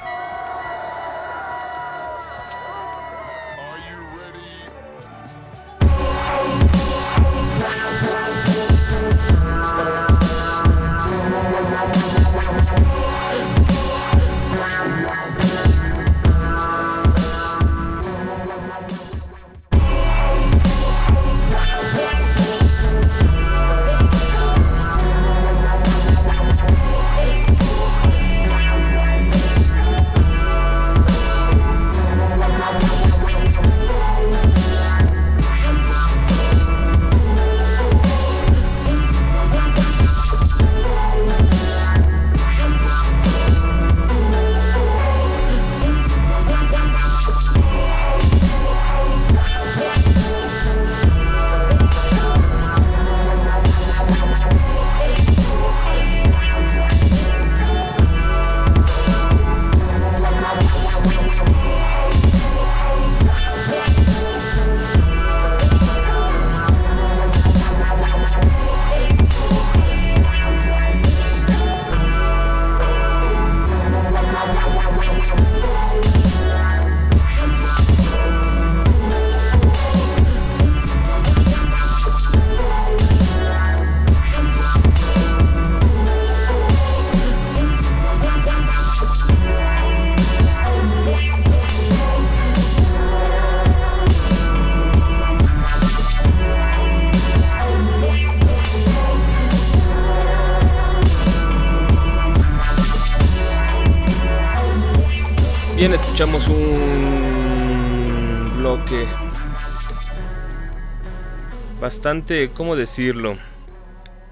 Bastante, 112.04 112.50
¿cómo 112.50 112.76
decirlo? 112.76 113.38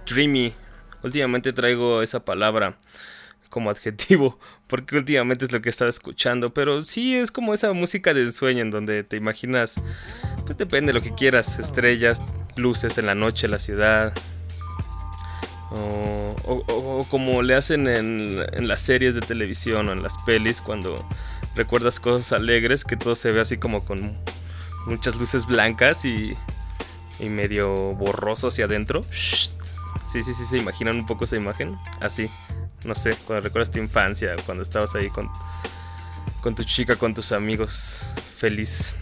Dreamy. 0.06 0.52
Últimamente 1.02 1.54
traigo 1.54 2.02
esa 2.02 2.22
palabra 2.22 2.76
como 3.48 3.70
adjetivo, 3.70 4.38
porque 4.66 4.94
últimamente 4.94 5.46
es 5.46 5.52
lo 5.52 5.62
que 5.62 5.70
he 5.70 5.70
estado 5.70 5.88
escuchando, 5.88 6.52
pero 6.52 6.82
sí 6.82 7.16
es 7.16 7.30
como 7.30 7.54
esa 7.54 7.72
música 7.72 8.12
de 8.12 8.30
sueño 8.30 8.60
en 8.60 8.70
donde 8.70 9.04
te 9.04 9.16
imaginas, 9.16 9.80
pues 10.44 10.58
depende 10.58 10.92
de 10.92 10.98
lo 10.98 11.00
que 11.02 11.14
quieras, 11.14 11.58
estrellas, 11.58 12.20
luces 12.56 12.98
en 12.98 13.06
la 13.06 13.14
noche, 13.14 13.48
la 13.48 13.58
ciudad, 13.58 14.12
o, 15.70 17.06
como 17.08 17.40
le 17.40 17.54
hacen 17.54 17.88
en, 17.88 18.44
en, 18.52 18.68
las 18.68 18.82
series 18.82 19.14
de 19.14 19.22
televisión 19.22 19.88
o 19.88 19.92
en 19.92 20.02
las 20.02 20.18
pelis 20.26 20.60
cuando 20.60 21.08
recuerdas 21.56 22.00
cosas 22.00 22.34
alegres, 22.34 22.84
que 22.84 22.98
todo 22.98 23.14
se 23.14 23.32
ve 23.32 23.40
así 23.40 23.56
como 23.56 23.82
con 23.86 24.14
muchas 24.86 25.16
luces 25.16 25.46
blancas 25.46 26.04
y, 26.04 26.36
y 27.22 27.28
medio 27.28 27.94
borroso 27.94 28.48
hacia 28.48 28.66
adentro. 28.66 29.02
Sí, 29.10 30.22
sí, 30.22 30.34
sí, 30.34 30.44
se 30.44 30.58
imaginan 30.58 30.96
un 30.96 31.06
poco 31.06 31.24
esa 31.24 31.36
imagen. 31.36 31.78
Así, 32.00 32.28
no 32.84 32.94
sé, 32.94 33.16
cuando 33.26 33.44
recuerdas 33.44 33.70
tu 33.70 33.78
infancia, 33.78 34.36
cuando 34.44 34.62
estabas 34.62 34.94
ahí 34.94 35.08
con, 35.08 35.30
con 36.40 36.54
tu 36.54 36.64
chica, 36.64 36.96
con 36.96 37.14
tus 37.14 37.32
amigos, 37.32 38.12
feliz. 38.36 38.96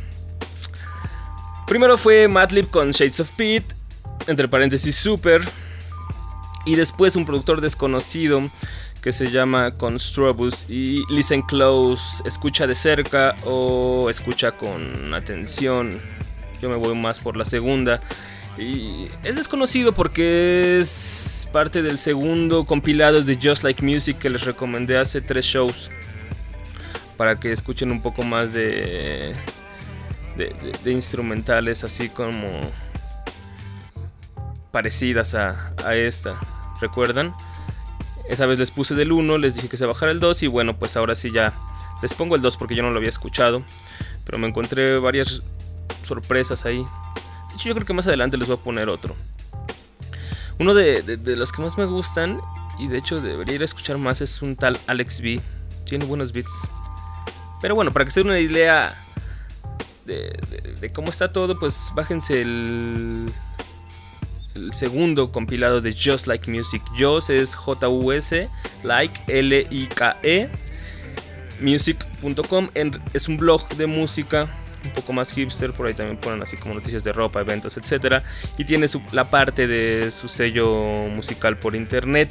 Primero 1.67 1.97
fue 1.97 2.29
Madlib 2.29 2.69
con 2.69 2.91
Shades 2.91 3.21
of 3.21 3.31
Pete, 3.37 3.75
entre 4.27 4.49
paréntesis 4.49 4.95
Super. 4.95 5.43
Y 6.67 6.77
después 6.77 7.17
un 7.17 7.25
productor 7.25 7.61
desconocido 7.61 8.51
que 9.03 9.13
se 9.13 9.31
llama 9.31 9.77
Construbus 9.79 10.67
y 10.69 11.03
Listen 11.09 11.43
Close, 11.43 12.23
escucha 12.27 12.67
de 12.67 12.75
cerca 12.75 13.35
o 13.45 14.11
escucha 14.11 14.53
con 14.53 15.15
atención. 15.15 15.99
Yo 16.61 16.69
me 16.69 16.77
voy 16.77 16.95
más 16.95 17.21
por 17.21 17.37
la 17.37 17.45
segunda. 17.45 18.01
Y 18.59 19.07
es 19.25 19.37
desconocido 19.37 19.93
porque 19.93 20.79
es 20.81 21.49
parte 21.53 21.83
del 21.83 21.99
segundo 21.99 22.65
compilado 22.65 23.23
de 23.23 23.39
Just 23.41 23.65
Like 23.65 23.83
Music 23.83 24.19
que 24.19 24.29
les 24.29 24.45
recomendé 24.45 24.99
hace 24.99 25.21
tres 25.21 25.47
shows. 25.47 25.91
Para 27.17 27.39
que 27.39 27.53
escuchen 27.53 27.91
un 27.91 28.03
poco 28.03 28.23
más 28.23 28.53
de, 28.53 29.35
de, 30.37 30.91
instrumentales 30.91 31.85
así 31.85 32.09
como 32.09 32.49
parecidas 34.71 35.35
a, 35.35 35.75
a 35.85 35.95
esta. 35.95 36.39
¿Recuerdan? 36.81 37.35
Esa 38.29 38.47
vez 38.47 38.59
les 38.59 38.71
puse 38.71 38.95
del 38.95 39.13
1, 39.13 39.39
les 39.39 39.57
dije 39.57 39.69
que 39.69 39.77
se 39.77 39.87
bajara 39.87 40.13
el 40.13 40.21
2 40.21 40.45
y 40.45 40.47
bueno, 40.47 40.79
pues 40.79 40.97
ahora 40.97 41.15
sí 41.15 41.31
ya 41.31 41.53
les 42.01 42.15
pongo 42.15 42.37
el 42.37 42.43
2 42.43 42.57
porque 42.57 42.75
yo 42.75 42.83
no 42.83 42.91
lo 42.91 42.97
había 42.97 43.09
escuchado. 43.09 43.63
Pero 44.25 44.39
me 44.39 44.49
encontré 44.49 44.99
varias 44.99 45.43
sorpresas 46.03 46.67
ahí. 46.67 46.79
De 47.49 47.55
hecho 47.55 47.69
yo 47.69 47.75
creo 47.75 47.87
que 47.87 47.93
más 47.93 48.07
adelante 48.07 48.37
les 48.37 48.49
voy 48.49 48.57
a 48.57 48.61
poner 48.61 48.89
otro. 48.89 49.15
Uno 50.59 50.75
de, 50.75 51.03
los 51.37 51.53
que 51.53 51.63
más 51.63 51.79
me 51.79 51.87
gustan 51.87 52.41
y 52.79 52.89
de 52.89 52.99
hecho 52.99 53.21
debería 53.21 53.55
ir 53.55 53.63
a 53.63 53.65
escuchar 53.65 53.97
más 53.97 54.21
es 54.21 54.43
un 54.43 54.57
tal 54.57 54.79
Alex 54.87 55.23
B. 55.23 55.41
Tiene 55.87 56.05
buenos 56.05 56.33
beats. 56.33 56.69
Pero 57.63 57.75
bueno, 57.75 57.93
para 57.93 58.05
que 58.05 58.11
se 58.11 58.21
den 58.21 58.29
una 58.29 58.39
idea 58.39 58.95
de, 60.05 60.39
de, 60.81 60.93
cómo 60.93 61.09
está 61.11 61.33
todo, 61.33 61.59
pues 61.59 61.93
bájense 61.95 62.43
el, 62.43 63.33
el 64.55 64.73
segundo 64.75 65.33
compilado 65.33 65.81
de 65.81 65.93
Just 65.93 66.27
Like 66.27 66.51
Music. 66.51 66.83
Just 66.99 67.31
es 67.31 67.55
J-U-S, 67.55 68.49
like 68.83 69.21
L-I-K-E, 69.29 70.51
music.com. 71.61 72.69
Es 73.15 73.29
un 73.29 73.37
blog 73.37 73.67
de 73.77 73.87
música 73.87 74.49
un 74.85 74.93
poco 74.93 75.13
más 75.13 75.33
hipster, 75.33 75.73
por 75.73 75.87
ahí 75.87 75.95
también 75.95 76.19
ponen 76.19 76.43
así 76.43 76.57
como 76.57 76.75
noticias 76.75 77.05
de 77.05 77.13
ropa, 77.13 77.41
eventos, 77.41 77.77
etc. 77.77 78.23
Y 78.59 78.65
tiene 78.65 78.87
la 79.13 79.31
parte 79.31 79.67
de 79.67 80.11
su 80.11 80.29
sello 80.29 81.09
musical 81.09 81.59
por 81.59 81.75
internet, 81.75 82.31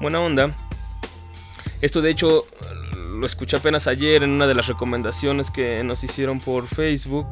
Buena 0.00 0.20
onda. 0.20 0.50
Esto 1.82 2.00
de 2.00 2.08
hecho 2.08 2.46
lo 3.18 3.26
escuché 3.26 3.58
apenas 3.58 3.86
ayer 3.88 4.22
en 4.22 4.30
una 4.30 4.46
de 4.46 4.54
las 4.54 4.68
recomendaciones 4.68 5.50
que 5.50 5.84
nos 5.84 6.02
hicieron 6.02 6.40
por 6.40 6.66
Facebook. 6.66 7.26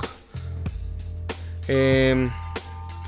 Eh, 1.69 2.29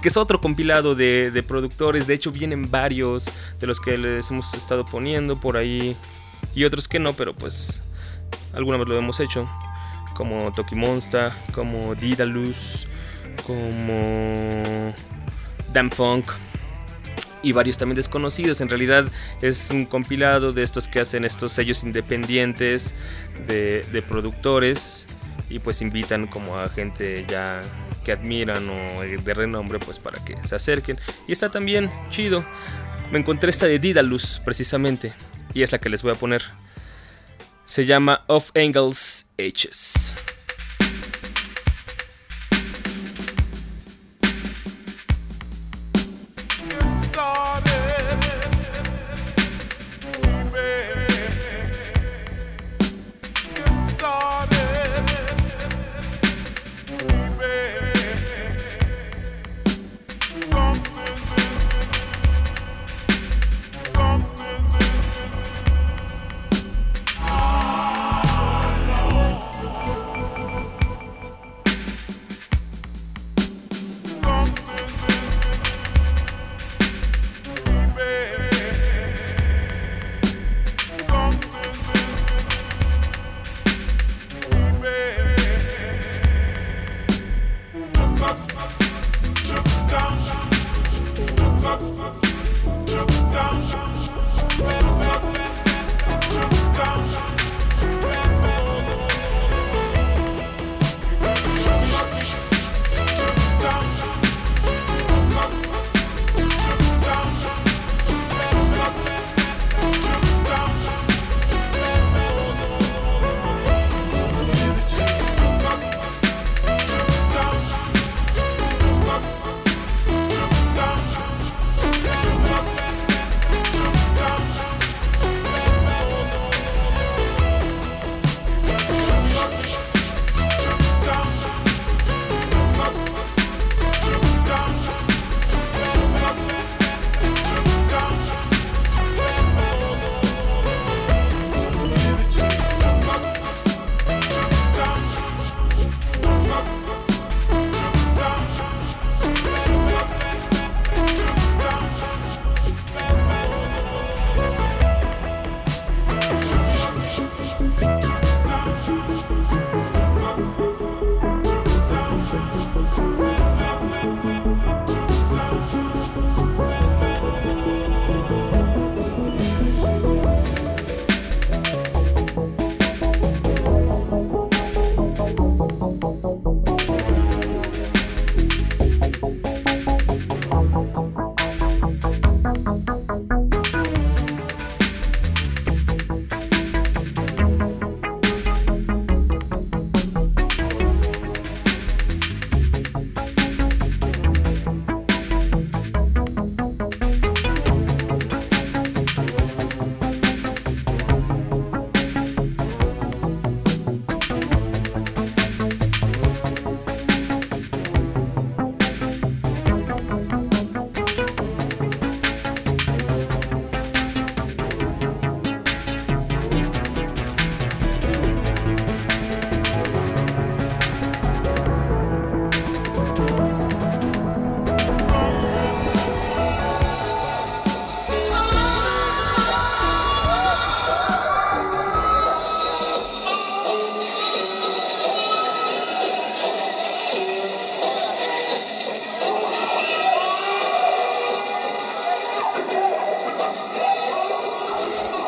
que 0.00 0.08
es 0.08 0.16
otro 0.16 0.40
compilado 0.40 0.94
de, 0.94 1.44
productores. 1.46 2.06
De 2.06 2.14
hecho, 2.14 2.32
vienen 2.32 2.70
varios 2.70 3.26
de 3.60 3.66
los 3.66 3.78
que 3.78 3.98
les 3.98 4.30
hemos 4.30 4.54
estado 4.54 4.86
poniendo 4.86 5.38
por 5.38 5.58
ahí 5.58 5.94
y 6.54 6.64
otros 6.64 6.88
que 6.88 6.98
no, 6.98 7.12
pero 7.12 7.34
pues 7.34 7.82
alguna 8.54 8.78
vez 8.78 8.88
lo 8.88 8.96
hemos 8.96 9.20
hecho. 9.20 9.46
Como 10.14 10.50
Toki 10.54 10.76
Monster, 10.76 11.30
como 11.52 11.94
Didalus, 11.94 12.86
como 13.46 14.94
Damn 15.74 15.90
Funk 15.90 16.24
y 17.44 17.52
varios 17.52 17.78
también 17.78 17.96
desconocidos. 17.96 18.60
En 18.60 18.68
realidad 18.68 19.06
es 19.42 19.70
un 19.70 19.86
compilado 19.86 20.52
de 20.52 20.62
estos 20.62 20.88
que 20.88 21.00
hacen 21.00 21.24
estos 21.24 21.52
sellos 21.52 21.84
independientes 21.84 22.94
de, 23.46 23.84
de 23.92 24.02
productores 24.02 25.06
y 25.48 25.58
pues 25.58 25.82
invitan 25.82 26.26
como 26.26 26.58
a 26.58 26.68
gente 26.68 27.24
ya 27.28 27.60
que 28.04 28.12
admiran 28.12 28.68
o 28.68 29.00
de 29.00 29.34
renombre, 29.34 29.78
pues 29.78 29.98
para 29.98 30.22
que 30.24 30.36
se 30.46 30.54
acerquen. 30.54 30.98
Y 31.26 31.32
está 31.32 31.50
también 31.50 31.90
chido. 32.10 32.44
Me 33.10 33.18
encontré 33.18 33.50
esta 33.50 33.66
de 33.66 33.78
Didalus, 33.78 34.40
precisamente, 34.44 35.12
y 35.52 35.62
es 35.62 35.72
la 35.72 35.78
que 35.78 35.88
les 35.88 36.02
voy 36.02 36.12
a 36.12 36.14
poner. 36.14 36.42
Se 37.64 37.86
llama 37.86 38.24
Off 38.26 38.50
Angles 38.54 39.30
H's. 39.38 40.33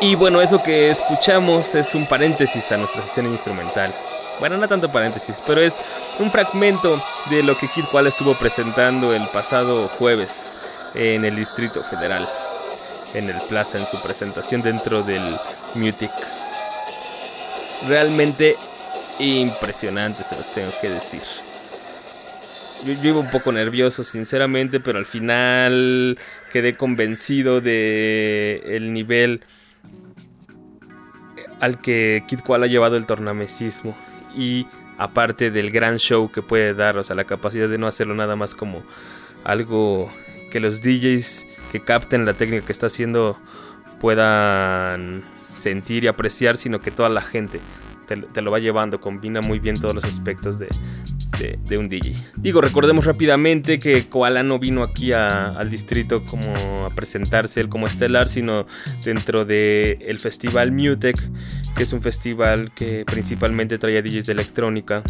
Y 0.07 0.15
bueno, 0.15 0.41
eso 0.41 0.63
que 0.63 0.89
escuchamos 0.89 1.75
es 1.75 1.93
un 1.93 2.05
paréntesis 2.05 2.71
a 2.71 2.77
nuestra 2.77 3.01
sesión 3.01 3.25
instrumental. 3.25 3.93
Bueno, 4.39 4.55
no 4.55 4.65
tanto 4.65 4.89
paréntesis, 4.89 5.43
pero 5.45 5.59
es 5.59 5.81
un 6.19 6.31
fragmento 6.31 7.03
de 7.29 7.43
lo 7.43 7.57
que 7.57 7.67
Kid 7.67 7.83
Koala 7.91 8.07
estuvo 8.07 8.33
presentando 8.35 9.13
el 9.13 9.27
pasado 9.27 9.89
jueves 9.89 10.55
en 10.95 11.25
el 11.25 11.35
Distrito 11.35 11.83
Federal, 11.83 12.25
en 13.15 13.29
el 13.29 13.35
Plaza, 13.49 13.79
en 13.79 13.85
su 13.85 14.01
presentación 14.01 14.61
dentro 14.61 15.03
del 15.03 15.21
Mutic. 15.75 16.11
Realmente 17.89 18.55
impresionante, 19.19 20.23
se 20.23 20.37
los 20.37 20.53
tengo 20.53 20.71
que 20.79 20.87
decir. 20.87 21.21
Yo, 22.85 22.93
iba 23.09 23.19
un 23.19 23.29
poco 23.29 23.51
nervioso, 23.51 24.05
sinceramente, 24.05 24.79
pero 24.79 24.99
al 24.99 25.05
final 25.05 26.17
quedé 26.53 26.77
convencido 26.77 27.59
de 27.59 28.61
el 28.67 28.93
nivel 28.93 29.41
al 31.59 31.79
que 31.79 32.23
Kid 32.27 32.39
Koala 32.41 32.65
ha 32.65 32.69
llevado 32.69 32.97
el 32.97 33.05
tornamesismo 33.05 33.95
y 34.35 34.67
aparte 34.97 35.51
del 35.51 35.71
gran 35.71 35.97
show 35.97 36.31
que 36.31 36.41
puede 36.41 36.73
dar, 36.73 36.97
o 36.97 37.03
sea, 37.03 37.15
la 37.15 37.23
capacidad 37.23 37.69
de 37.69 37.77
no 37.77 37.87
hacerlo 37.87 38.15
nada 38.15 38.35
más 38.35 38.55
como 38.55 38.83
algo 39.43 40.11
que 40.51 40.59
los 40.59 40.81
DJs 40.81 41.47
que 41.71 41.79
capten 41.79 42.25
la 42.25 42.33
técnica 42.33 42.65
que 42.65 42.71
está 42.71 42.87
haciendo 42.87 43.37
puedan 43.99 45.23
sentir 45.35 46.03
y 46.03 46.07
apreciar, 46.07 46.55
sino 46.55 46.79
que 46.79 46.91
toda 46.91 47.09
la 47.09 47.21
gente 47.21 47.59
te, 48.07 48.41
lo 48.41 48.51
va 48.51 48.59
llevando, 48.59 48.99
combina 48.99 49.41
muy 49.41 49.59
bien 49.59 49.79
todos 49.79 49.93
los 49.93 50.05
aspectos 50.05 50.59
de, 50.59 50.69
de, 51.39 51.77
un 51.77 51.89
DJ. 51.89 52.15
Digo, 52.35 52.61
recordemos 52.61 53.05
rápidamente 53.05 53.79
que 53.79 54.07
Koala 54.07 54.43
no 54.43 54.59
vino 54.59 54.83
aquí 54.83 55.11
al 55.11 55.69
distrito 55.69 56.23
como 56.23 56.85
a 56.85 56.89
presentarse 56.89 57.61
él 57.61 57.69
como 57.69 57.87
estelar, 57.87 58.27
sino 58.27 58.65
dentro 59.03 59.45
del 59.45 59.97
el 60.01 60.19
festival 60.19 60.71
Mutec, 60.71 61.17
que 61.75 61.83
es 61.83 61.93
un 61.93 62.01
festival 62.01 62.71
que 62.73 63.05
principalmente 63.05 63.77
trae 63.77 64.01
DJs 64.01 64.25
de 64.27 64.33
electrónica. 64.33 65.03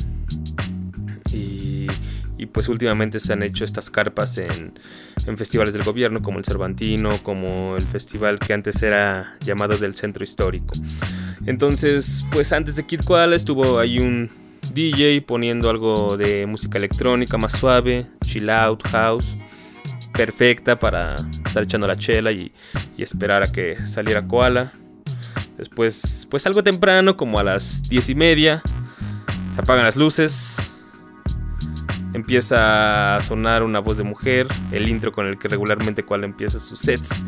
Y, 1.32 1.88
y 2.38 2.46
pues 2.48 2.68
últimamente 2.70 3.20
se 3.20 3.34
han 3.34 3.44
hecho 3.44 3.64
estas 3.64 3.90
carpas 3.90 4.38
en, 4.38 4.74
en 5.26 5.38
festivales 5.38 5.74
del 5.74 5.84
gobierno 5.84 6.22
como 6.22 6.40
el 6.40 6.46
Cervantino, 6.46 7.22
como 7.24 7.78
el 7.78 7.86
festival 7.86 8.40
que 8.40 8.54
antes 8.54 8.82
era 8.82 9.36
llamado 9.46 9.78
del 9.78 9.94
Centro 9.94 10.24
Histórico. 10.24 10.74
Entonces, 11.46 12.26
pues 12.32 12.52
antes 12.52 12.76
de 12.76 12.86
Kid 12.86 13.02
Koala 13.02 13.36
estuvo 13.36 13.80
ahí 13.80 14.00
un 14.00 14.30
DJ 14.74 15.22
poniendo 15.22 15.70
algo 15.70 16.18
de 16.18 16.46
música 16.46 16.78
electrónica 16.78 17.38
más 17.38 17.54
suave, 17.54 18.06
chill 18.24 18.50
out, 18.50 18.84
house, 18.88 19.36
perfecta 20.14 20.80
para 20.80 21.16
estar 21.46 21.64
echando 21.64 21.88
la 21.88 21.96
chela 21.96 22.32
y, 22.32 22.52
esperar 22.98 23.44
a 23.44 23.52
que 23.52 23.76
saliera 23.86 24.28
Koala. 24.28 24.74
Después, 25.58 26.28
pues 26.30 26.46
algo 26.46 26.64
temprano, 26.64 27.18
como 27.18 27.40
a 27.40 27.44
las 27.44 27.84
diez 27.84 28.10
y 28.10 28.16
media, 28.16 28.62
se 29.54 29.62
apagan 29.62 29.86
las 29.86 29.96
luces, 29.96 30.58
empieza 32.14 33.16
a 33.16 33.22
sonar 33.22 33.64
una 33.64 33.80
voz 33.80 33.98
de 33.98 34.04
mujer, 34.04 34.48
el 34.72 34.90
intro 34.90 35.12
con 35.12 35.28
el 35.28 35.38
que 35.38 35.48
regularmente 35.48 36.04
Koala 36.04 36.26
empieza 36.26 36.60
sus 36.60 36.80
sets, 36.80 37.24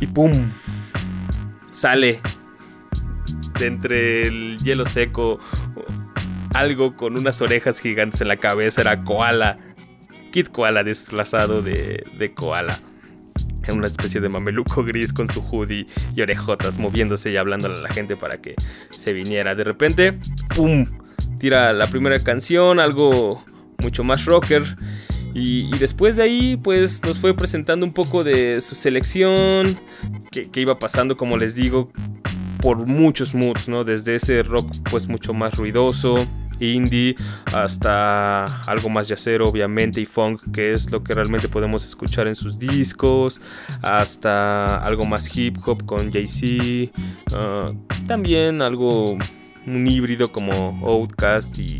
y 0.00 0.06
¡pum! 0.06 0.50
Sale 1.70 2.20
de 3.58 3.66
entre 3.66 4.26
el 4.26 4.58
hielo 4.62 4.86
seco 4.86 5.38
algo 6.54 6.96
con 6.96 7.16
unas 7.16 7.40
orejas 7.42 7.80
gigantes 7.80 8.20
en 8.20 8.28
la 8.28 8.36
cabeza, 8.36 8.80
era 8.80 9.02
Koala. 9.02 9.58
Kid 10.32 10.48
Koala 10.48 10.84
desplazado 10.84 11.62
de, 11.62 12.04
de 12.18 12.34
Koala. 12.34 12.80
En 13.66 13.76
una 13.76 13.86
especie 13.86 14.20
de 14.20 14.28
mameluco 14.28 14.84
gris 14.84 15.12
con 15.12 15.28
su 15.28 15.42
hoodie 15.42 15.86
y 16.14 16.22
orejotas 16.22 16.78
moviéndose 16.78 17.30
y 17.30 17.36
hablándole 17.36 17.76
a 17.76 17.80
la 17.80 17.88
gente 17.88 18.16
para 18.16 18.40
que 18.40 18.54
se 18.96 19.12
viniera. 19.12 19.54
De 19.54 19.64
repente, 19.64 20.18
¡pum! 20.54 20.86
Tira 21.38 21.72
la 21.72 21.86
primera 21.86 22.22
canción, 22.22 22.80
algo 22.80 23.44
mucho 23.78 24.04
más 24.04 24.24
rocker. 24.24 24.62
Y, 25.32 25.70
después 25.78 26.16
de 26.16 26.24
ahí, 26.24 26.56
pues 26.56 27.04
nos 27.04 27.18
fue 27.18 27.34
presentando 27.34 27.86
un 27.86 27.92
poco 27.92 28.24
de 28.24 28.60
su 28.60 28.74
selección, 28.74 29.78
que, 30.32 30.50
que, 30.50 30.60
iba 30.60 30.78
pasando, 30.78 31.16
como 31.16 31.36
les 31.36 31.54
digo, 31.54 31.92
por 32.60 32.86
muchos 32.86 33.34
moods, 33.34 33.68
¿no? 33.68 33.84
Desde 33.84 34.14
ese 34.16 34.42
rock, 34.42 34.66
pues 34.90 35.08
mucho 35.08 35.34
más 35.34 35.54
ruidoso, 35.56 36.26
indie 36.60 37.16
hasta 37.52 38.44
algo 38.64 38.88
más 38.88 39.08
yacero 39.08 39.48
obviamente 39.48 40.00
y 40.00 40.06
funk 40.06 40.42
que 40.52 40.74
es 40.74 40.90
lo 40.90 41.02
que 41.02 41.14
realmente 41.14 41.48
podemos 41.48 41.84
escuchar 41.86 42.28
en 42.28 42.34
sus 42.34 42.58
discos 42.58 43.40
hasta 43.82 44.76
algo 44.84 45.06
más 45.06 45.34
hip 45.36 45.56
hop 45.64 45.84
con 45.86 46.12
Jay-Z 46.12 46.92
ah, 47.32 47.72
también 48.06 48.62
algo 48.62 49.16
un 49.66 49.86
híbrido 49.86 50.30
como 50.30 50.78
Outcast 50.84 51.58
y 51.58 51.78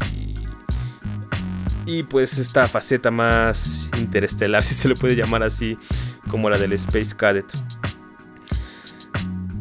y 1.87 2.03
pues 2.05 2.39
esta 2.39 2.69
faceta 2.69 3.11
más 3.11 3.91
interestelar 3.99 4.63
si 4.63 4.75
se 4.75 4.89
le 4.89 4.95
puede 4.95 5.15
llamar 5.15 5.43
así 5.43 5.77
como 6.31 6.49
la 6.49 6.59
del 6.59 6.73
Space 6.73 7.15
Cadet 7.17 7.47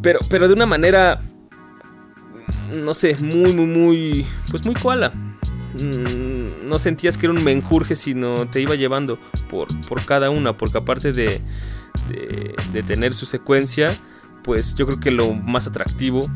pero 0.02 0.20
pero 0.30 0.48
de 0.48 0.54
una 0.54 0.66
manera 0.66 1.20
no 2.72 2.94
sé, 2.94 3.18
muy, 3.18 3.54
muy, 3.54 3.66
muy, 3.66 4.26
pues 4.50 4.66
muy 4.66 4.76
koala. 4.76 5.12
Mm, 5.74 6.68
no 6.68 6.78
sentías 6.78 7.18
que 7.18 7.26
era 7.26 7.34
un 7.34 7.44
menjurje, 7.44 7.96
sino 7.96 8.48
te 8.48 8.62
iba 8.62 8.76
llevando 8.76 9.18
por, 9.50 9.68
por 9.88 10.06
cada 10.06 10.30
una, 10.30 10.54
porque 10.54 10.78
aparte 10.78 11.14
de, 11.14 11.42
de, 12.72 12.84
tener 12.84 13.14
su 13.14 13.26
secuencia, 13.26 13.96
pues 14.44 14.76
yo 14.76 14.86
creo 14.86 15.00
que 15.00 15.12
lo 15.12 15.34
más 15.34 15.68
atractivo, 15.68 16.30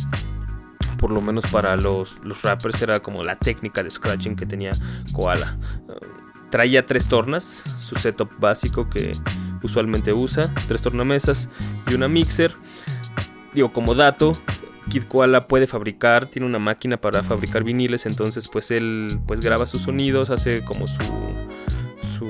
por 0.97 1.12
lo 1.12 1.21
menos 1.21 1.47
para 1.47 1.76
los, 1.76 2.19
los 2.23 2.41
rappers, 2.43 2.82
era 2.82 3.02
como 3.02 3.23
la 3.23 3.35
técnica 3.35 3.83
de 3.83 3.92
scratching 3.92 4.35
que 4.35 4.46
tenía 4.46 4.73
Koala. 5.12 5.58
traía 6.50 6.85
tres 6.85 7.08
tornas, 7.08 7.63
su 7.79 7.96
setup 7.96 8.29
básico 8.40 8.90
que 8.90 9.17
usualmente 9.63 10.13
usa, 10.13 10.50
tres 10.67 10.81
tornamesas 10.81 11.50
y 11.88 11.94
una 11.94 12.08
mixer. 12.08 12.54
Digo, 13.54 13.71
como 13.71 13.93
dato, 13.93 14.37
Kid 14.89 15.04
Koala 15.04 15.47
puede 15.47 15.67
fabricar, 15.67 16.27
tiene 16.27 16.45
una 16.47 16.60
máquina 16.60 16.97
para 16.97 17.23
fabricar 17.23 17.63
viniles, 17.63 18.06
entonces 18.06 18.47
pues 18.47 18.71
él 18.71 19.19
pues 19.27 19.41
graba 19.41 19.65
sus 19.65 19.83
sonidos, 19.83 20.29
hace 20.29 20.63
como 20.63 20.87
su 20.87 21.04
su 22.17 22.29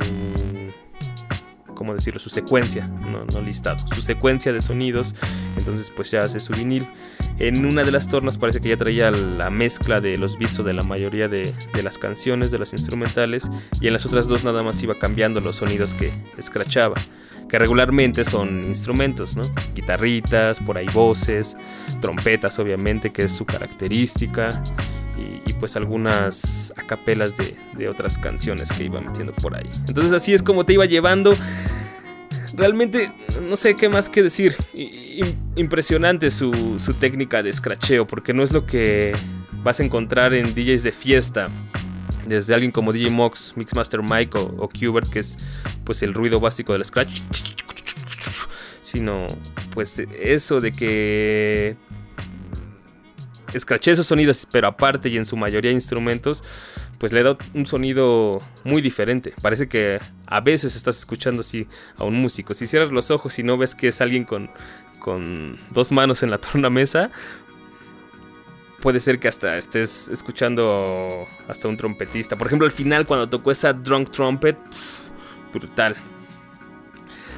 ¿cómo 1.74 1.93
decirlo? 1.93 2.19
su 2.19 2.30
secuencia, 2.30 2.88
no, 2.88 3.26
no 3.26 3.41
listado, 3.41 3.86
su 3.88 4.01
secuencia 4.01 4.53
de 4.53 4.61
sonidos, 4.61 5.15
entonces 5.57 5.91
pues 5.95 6.11
ya 6.11 6.24
hace 6.24 6.39
su 6.39 6.53
vinil. 6.53 6.86
En 7.39 7.65
una 7.65 7.84
de 7.84 7.91
las 7.91 8.07
tornas 8.07 8.38
parece 8.38 8.61
que 8.61 8.69
ya 8.69 8.78
traía 8.78 9.09
la 9.09 9.49
mezcla 9.49 9.99
de 9.99 10.17
los 10.17 10.38
beats 10.38 10.59
o 10.59 10.63
de 10.63 10.74
la 10.74 10.84
mayoría 10.84 11.28
de, 11.28 11.51
de, 11.74 11.84
las 11.84 11.97
canciones, 11.97 12.51
de 12.51 12.59
las 12.59 12.74
instrumentales, 12.74 13.49
y 13.82 13.88
en 13.88 13.93
las 13.93 14.05
otras 14.05 14.28
dos 14.28 14.43
nada 14.43 14.61
más 14.61 14.82
iba 14.84 14.93
cambiando 14.93 15.41
los 15.41 15.55
sonidos 15.55 15.95
que 15.95 16.13
escrachaba 16.38 16.95
que 17.48 17.60
regularmente 17.60 18.24
son 18.26 18.64
instrumentos, 18.66 19.36
¿no? 19.36 19.50
Guitarritas, 19.76 20.60
por 20.60 20.78
ahí 20.78 20.88
voces, 20.94 21.58
trompetas 22.02 22.60
obviamente, 22.60 23.12
que 23.12 23.24
es 23.24 23.32
su 23.32 23.46
característica, 23.46 24.64
y, 25.46 25.54
pues 25.54 25.76
algunas 25.76 26.74
acapelas 26.76 27.38
de, 27.38 27.56
de 27.78 27.88
otras 27.88 28.18
canciones 28.18 28.72
que 28.72 28.84
iba 28.84 29.00
metiendo 29.00 29.32
por 29.32 29.56
ahí. 29.56 29.70
Entonces 29.88 30.12
así 30.12 30.34
es 30.34 30.44
como 30.44 30.66
te 30.66 30.74
iba 30.74 30.86
llevando. 30.86 31.38
Realmente 32.54 33.10
no 33.41 33.56
sé 33.56 33.76
qué 33.76 33.89
más 33.89 34.10
que 34.10 34.24
decir. 34.24 34.56
Impresionante 35.56 36.32
su, 36.32 36.52
técnica 37.00 37.44
de 37.44 37.52
scratcheo, 37.52 38.06
porque 38.08 38.34
no 38.34 38.44
es 38.44 38.52
lo 38.52 38.66
que 38.66 39.16
vas 39.64 39.80
a 39.80 39.84
encontrar 39.84 40.34
en 40.34 40.54
DJs 40.54 40.84
de 40.84 40.91
fiesta 40.91 41.50
desde 42.28 42.53
alguien 42.53 42.71
como 42.71 42.93
DJ 42.93 43.09
Mox, 43.09 43.53
Mixmaster 43.55 44.01
Mike 44.01 44.38
o, 44.38 44.55
o 44.57 44.69
Qbert, 44.69 45.09
que 45.09 45.19
es 45.19 45.38
pues 45.84 46.01
el 46.03 46.13
ruido 46.13 46.39
básico 46.39 46.74
del 46.74 46.86
scratch, 46.86 47.19
sino 48.82 49.28
pues 49.71 49.99
eso 49.99 50.61
de 50.61 50.71
que 50.76 51.76
escraché 53.53 53.91
esos 53.91 54.07
sonidos, 54.07 54.47
pero 54.51 54.67
aparte 54.67 55.09
y 55.09 55.17
en 55.17 55.26
su 55.26 55.38
mayoría 55.38 55.71
instrumentos, 55.71 56.43
pues 56.97 57.11
le 57.11 57.24
da 57.24 57.38
un 57.53 57.65
sonido 57.65 58.41
muy 58.63 58.82
diferente. 58.82 59.34
Parece 59.41 59.67
que 59.67 59.99
a 60.26 60.41
veces 60.41 60.76
estás 60.76 60.97
escuchando 60.97 61.41
así 61.41 61.67
a 61.97 62.03
un 62.03 62.15
músico. 62.15 62.53
Si 62.53 62.67
cierras 62.67 62.91
los 62.91 63.11
ojos 63.11 63.38
y 63.39 63.43
no 63.43 63.57
ves 63.57 63.76
que 63.76 63.89
es 63.89 64.01
alguien 64.01 64.24
con, 64.24 64.49
con 64.99 65.59
dos 65.71 65.91
manos 65.91 66.24
en 66.24 66.32
la 66.32 66.38
tornamesa, 66.38 67.11
puede 68.84 69.00
ser 69.00 69.18
que 69.18 69.30
hasta 69.30 69.58
estés 69.58 70.10
escuchando 70.10 71.26
hasta 71.48 71.70
un 71.70 71.78
trompetista. 71.78 72.36
Por 72.36 72.48
ejemplo, 72.48 72.66
al 72.66 72.72
final 72.74 73.08
cuando 73.08 73.30
tocó 73.30 73.50
esa 73.50 73.72
drunk 73.72 74.12
trumpet, 74.12 74.58
brutal. 75.54 75.96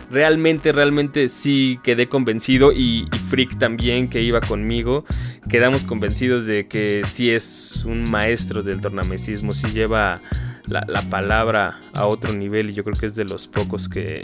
Realmente, 0.09 0.71
realmente 0.71 1.27
sí 1.27 1.79
quedé 1.83 2.09
convencido 2.09 2.71
y, 2.71 3.07
Freak 3.29 3.59
también 3.59 4.09
que 4.09 4.23
iba 4.23 4.41
conmigo. 4.41 5.05
Quedamos 5.47 5.83
convencidos 5.83 6.47
de 6.47 6.67
que 6.67 7.03
sí 7.05 7.29
es 7.29 7.85
un 7.85 8.09
maestro 8.09 8.63
del 8.63 8.81
tornamesismo, 8.81 9.53
sí 9.53 9.67
lleva 9.67 10.21
la, 10.65 10.83
la 10.87 11.03
palabra 11.03 11.79
a 11.93 12.07
otro 12.07 12.33
nivel 12.33 12.71
y 12.71 12.73
yo 12.73 12.83
creo 12.83 12.97
que 12.97 13.05
es 13.05 13.15
de 13.15 13.23
los 13.23 13.47
pocos 13.47 13.87
que, 13.87 14.21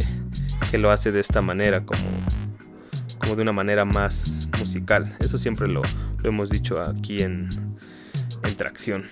que 0.72 0.80
lo 0.80 0.90
hace 0.90 1.12
de 1.12 1.20
esta 1.20 1.42
manera, 1.42 1.86
como 1.86 2.02
como 3.22 3.36
de 3.36 3.44
una 3.44 3.54
manera 3.54 3.86
más 3.86 4.48
musical. 4.60 5.16
Eso 5.20 5.38
siempre 5.38 5.68
lo, 5.68 5.82
hemos 6.24 6.50
dicho 6.50 6.82
aquí 6.82 7.22
en, 7.22 7.50
en 8.44 8.56
Tracción. 8.56 9.06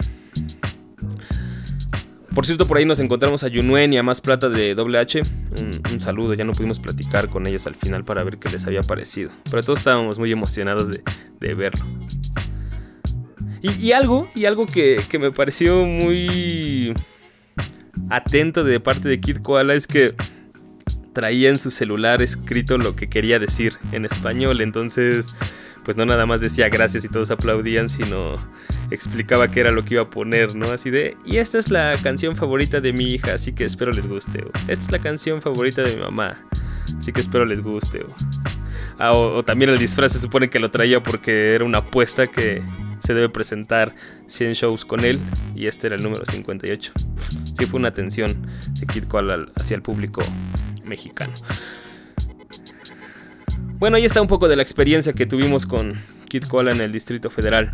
Por 2.33 2.45
cierto, 2.45 2.67
por 2.67 2.77
ahí 2.77 2.85
nos 2.85 2.99
encontramos 2.99 3.43
a 3.43 3.47
Yunuen 3.47 3.91
y 3.93 3.97
a 3.97 4.03
Más 4.03 4.21
Plata 4.21 4.49
de 4.49 4.73
WH. 4.73 5.23
Un, 5.91 5.99
saludo, 5.99 6.33
ya 6.33 6.43
no 6.43 6.53
pudimos 6.53 6.79
platicar 6.79 7.27
con 7.27 7.47
ellos 7.47 7.67
al 7.67 7.75
final 7.75 8.05
para 8.05 8.23
ver 8.23 8.37
qué 8.37 8.49
les 8.49 8.65
había 8.65 8.83
parecido. 8.83 9.31
Pero 9.49 9.63
todos 9.63 9.79
estábamos 9.79 10.19
muy 10.19 10.31
emocionados 10.31 10.89
de, 10.89 11.01
de 11.39 11.53
verlo. 11.53 11.83
Y, 13.61 13.91
algo, 13.91 14.29
y 14.35 14.45
algo 14.45 14.67
que, 14.67 15.03
que, 15.09 15.19
me 15.19 15.31
pareció 15.31 15.83
muy 15.85 16.93
atento 18.09 18.63
de 18.63 18.79
parte 18.79 19.09
de 19.09 19.19
Kid 19.19 19.39
Koala 19.39 19.73
es 19.73 19.85
que 19.85 20.15
traía 21.13 21.49
en 21.49 21.57
su 21.57 21.71
celular 21.71 22.21
escrito 22.21 22.77
lo 22.77 22.95
que 22.95 23.09
quería 23.09 23.39
decir 23.39 23.77
en 23.91 24.05
español. 24.05 24.61
Entonces, 24.61 25.33
pues 25.83 25.97
no 25.97 26.05
nada 26.05 26.25
más 26.25 26.41
decía 26.41 26.69
gracias 26.69 27.05
y 27.05 27.09
todos 27.09 27.31
aplaudían, 27.31 27.89
sino 27.89 28.35
explicaba 28.91 29.49
qué 29.49 29.61
era 29.61 29.71
lo 29.71 29.83
que 29.83 29.95
iba 29.95 30.03
a 30.03 30.09
poner, 30.09 30.55
¿no? 30.55 30.71
Así 30.71 30.89
de, 30.89 31.17
y 31.25 31.37
esta 31.37 31.57
es 31.57 31.71
la 31.71 31.97
canción 32.01 32.35
favorita 32.35 32.81
de 32.81 32.93
mi 32.93 33.05
hija, 33.05 33.33
así 33.33 33.53
que 33.53 33.63
espero 33.63 33.91
les 33.91 34.07
guste. 34.07 34.43
O, 34.43 34.51
esta 34.67 34.85
es 34.85 34.91
la 34.91 34.99
canción 34.99 35.41
favorita 35.41 35.81
de 35.81 35.95
mi 35.95 36.01
mamá, 36.01 36.35
así 36.97 37.11
que 37.11 37.19
espero 37.19 37.45
les 37.45 37.61
guste. 37.61 38.03
O, 38.03 38.15
ah, 38.99 39.13
o, 39.13 39.43
también 39.43 39.71
el 39.71 39.79
disfraz 39.79 40.11
se 40.11 40.19
supone 40.19 40.49
que 40.49 40.59
lo 40.59 40.69
traía 40.71 40.99
porque 40.99 41.55
era 41.55 41.65
una 41.65 41.79
apuesta 41.79 42.27
que 42.27 42.61
se 42.99 43.13
debe 43.13 43.29
presentar 43.29 43.93
100 44.27 44.53
shows 44.53 44.85
con 44.85 45.05
él 45.05 45.19
y 45.55 45.67
este 45.67 45.87
era 45.87 45.95
el 45.95 46.03
número 46.03 46.25
58. 46.25 46.91
Sí 47.57 47.65
fue 47.65 47.79
una 47.79 47.89
atención 47.89 48.45
de 48.79 48.85
Kid 48.85 49.05
Koala 49.05 49.47
hacia 49.55 49.75
el 49.75 49.81
público 49.81 50.21
mexicano. 50.89 51.33
Bueno, 53.77 53.95
ahí 53.95 54.03
está 54.03 54.21
un 54.21 54.27
poco 54.27 54.49
de 54.49 54.57
la 54.57 54.61
experiencia 54.61 55.13
que 55.13 55.25
tuvimos 55.25 55.65
con 55.65 55.93
Kid 56.27 56.43
Koala 56.43 56.71
en 56.71 56.81
el 56.81 56.91
Distrito 56.91 57.29
Federal. 57.29 57.71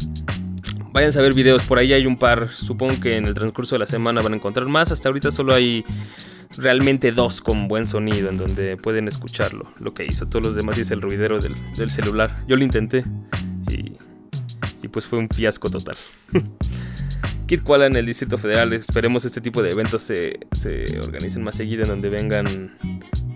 Vayan 0.91 1.17
a 1.17 1.21
ver 1.21 1.33
videos, 1.33 1.63
por 1.63 1.79
ahí 1.79 1.93
hay 1.93 2.05
un 2.05 2.17
par, 2.17 2.49
supongo 2.49 2.99
que 2.99 3.17
en 3.17 3.25
el 3.25 3.33
transcurso 3.33 3.75
de 3.75 3.79
la 3.79 3.85
semana 3.87 4.21
van 4.21 4.33
a 4.33 4.35
encontrar 4.35 4.67
más. 4.67 4.91
Hasta 4.91 5.09
ahorita 5.09 5.31
solo 5.31 5.55
hay 5.55 5.83
realmente 6.57 7.11
dos 7.11 7.41
con 7.41 7.67
buen 7.67 7.87
sonido 7.87 8.29
en 8.29 8.37
donde 8.37 8.77
pueden 8.77 9.07
escucharlo, 9.07 9.73
lo 9.79 9.93
que 9.93 10.05
hizo. 10.05 10.27
Todos 10.27 10.43
los 10.43 10.55
demás 10.55 10.77
es 10.77 10.91
el 10.91 11.01
ruidero 11.01 11.41
del, 11.41 11.53
del 11.75 11.89
celular. 11.89 12.37
Yo 12.47 12.55
lo 12.55 12.63
intenté 12.63 13.03
y 13.69 13.93
y 14.85 14.87
pues 14.87 15.07
fue 15.07 15.17
un 15.17 15.27
fiasco 15.27 15.69
total. 15.69 15.97
Kid 17.47 17.61
Koala 17.61 17.85
en 17.85 17.95
el 17.95 18.05
Distrito 18.05 18.37
Federal, 18.37 18.73
esperemos 18.73 19.23
este 19.25 19.39
tipo 19.39 19.61
de 19.61 19.71
eventos 19.71 20.01
se, 20.01 20.39
se 20.53 20.99
organicen 20.99 21.43
más 21.43 21.55
seguido 21.55 21.83
en 21.83 21.89
donde 21.89 22.09
vengan 22.09 22.75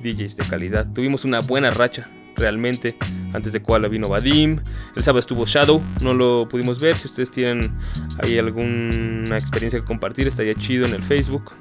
DJs 0.02 0.38
de 0.38 0.44
calidad. 0.50 0.88
Tuvimos 0.94 1.26
una 1.26 1.42
buena 1.42 1.70
racha, 1.70 2.08
realmente. 2.36 2.96
Antes 3.34 3.54
de 3.54 3.62
Koala 3.62 3.88
vino 3.88 4.10
Vadim. 4.10 4.60
El 4.96 5.04
sábado 5.04 5.20
estuvo 5.20 5.46
Shadow, 5.46 5.84
no 6.02 6.16
lo 6.16 6.48
pudimos 6.50 6.80
ver. 6.80 6.98
Si 6.98 7.08
ustedes 7.08 7.30
tienen 7.30 7.78
ahí 8.18 8.40
alguna 8.40 9.38
experiencia 9.38 9.80
que 9.80 9.86
compartir, 9.86 10.28
estaría 10.28 10.56
chido 10.56 10.88
en 10.88 10.94
el 10.96 11.04
Facebook. 11.04 11.52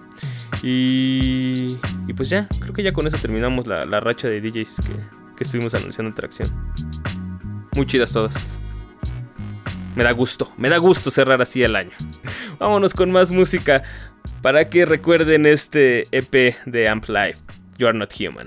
Y, 0.62 1.76
y 2.06 2.12
pues 2.14 2.30
ya, 2.30 2.48
creo 2.60 2.72
que 2.72 2.82
ya 2.82 2.92
con 2.92 3.06
eso 3.06 3.18
terminamos 3.18 3.66
la, 3.66 3.84
la 3.84 4.00
racha 4.00 4.28
de 4.28 4.40
DJs 4.40 4.80
que, 4.86 4.92
que 5.36 5.44
estuvimos 5.44 5.74
anunciando 5.74 6.08
en 6.08 6.14
Tracción. 6.14 6.50
Muy 7.74 7.84
chidas 7.84 8.10
todas. 8.10 8.60
Me 9.98 10.04
da 10.04 10.12
gusto, 10.12 10.52
me 10.56 10.68
da 10.68 10.76
gusto 10.78 11.10
cerrar 11.10 11.42
así 11.42 11.64
el 11.64 11.74
año. 11.74 11.90
Vámonos 12.60 12.94
con 12.94 13.10
más 13.10 13.32
música 13.32 13.82
para 14.42 14.68
que 14.68 14.86
recuerden 14.86 15.44
este 15.44 16.06
EP 16.12 16.54
de 16.66 16.88
Amp 16.88 17.06
Life, 17.08 17.40
You 17.78 17.88
Are 17.88 17.98
Not 17.98 18.12
Human. 18.20 18.46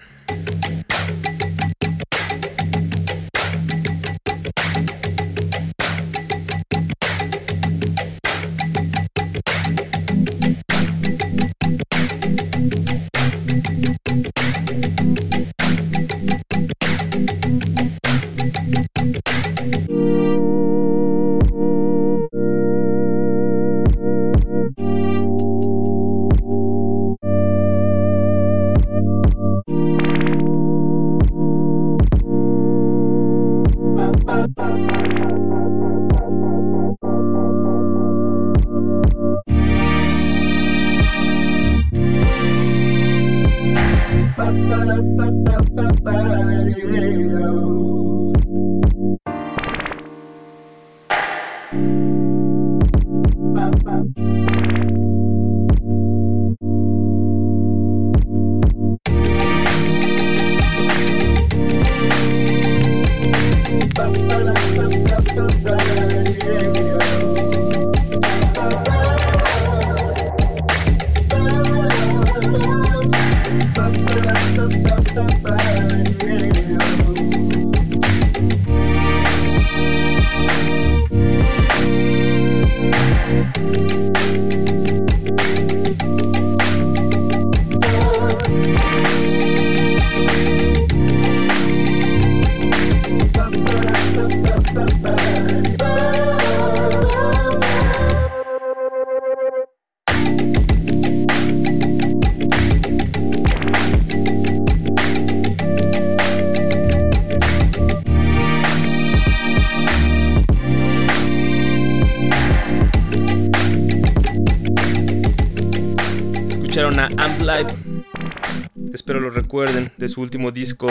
Su 120.12 120.20
último 120.20 120.51
disco 120.51 120.89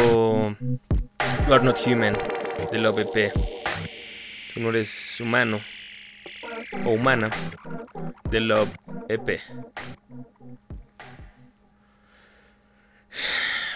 You 1.47 1.53
Are 1.55 1.63
Not 1.63 1.79
Human 1.87 2.17
de 2.73 2.79
la 2.79 2.89
OVP. 2.89 3.31
Tú 4.55 4.61
no 4.61 4.71
eres 4.71 5.21
humano 5.21 5.61
o 6.87 6.93
humana 6.93 7.29
de 8.31 8.41
Love 8.41 8.71
EP. 9.11 9.39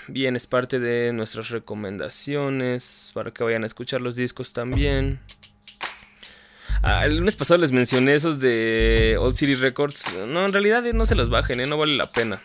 Bien, 0.08 0.34
es 0.34 0.46
parte 0.46 0.80
de 0.80 1.12
nuestras 1.12 1.50
recomendaciones 1.50 3.10
para 3.12 3.30
que 3.30 3.44
vayan 3.44 3.64
a 3.64 3.66
escuchar 3.66 4.00
los 4.00 4.16
discos 4.16 4.54
también. 4.54 5.20
Ah, 6.82 7.04
el 7.04 7.18
lunes 7.18 7.36
pasado 7.36 7.60
les 7.60 7.72
mencioné 7.72 8.14
esos 8.14 8.40
de 8.40 9.16
Old 9.20 9.34
City 9.34 9.54
Records. 9.56 10.10
No, 10.26 10.46
en 10.46 10.54
realidad 10.54 10.82
no 10.94 11.04
se 11.04 11.14
los 11.14 11.28
bajen, 11.28 11.60
¿eh? 11.60 11.66
no 11.66 11.76
vale 11.76 11.96
la 11.96 12.06
pena. 12.06 12.40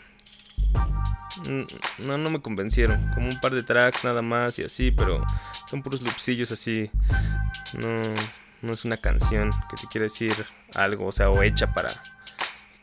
No, 1.99 2.17
no 2.17 2.29
me 2.29 2.41
convencieron. 2.41 3.11
Como 3.13 3.29
un 3.29 3.39
par 3.39 3.53
de 3.53 3.63
tracks 3.63 4.03
nada 4.03 4.21
más 4.21 4.59
y 4.59 4.63
así, 4.63 4.91
pero 4.91 5.25
son 5.69 5.81
puros 5.81 6.01
loopsillos 6.01 6.51
así. 6.51 6.89
No, 7.73 7.97
no 8.61 8.73
es 8.73 8.85
una 8.85 8.97
canción 8.97 9.51
que 9.69 9.77
te 9.77 9.87
quiere 9.87 10.05
decir 10.05 10.33
algo, 10.75 11.07
o 11.07 11.11
sea, 11.11 11.29
o 11.29 11.41
hecha 11.41 11.73
para 11.73 11.89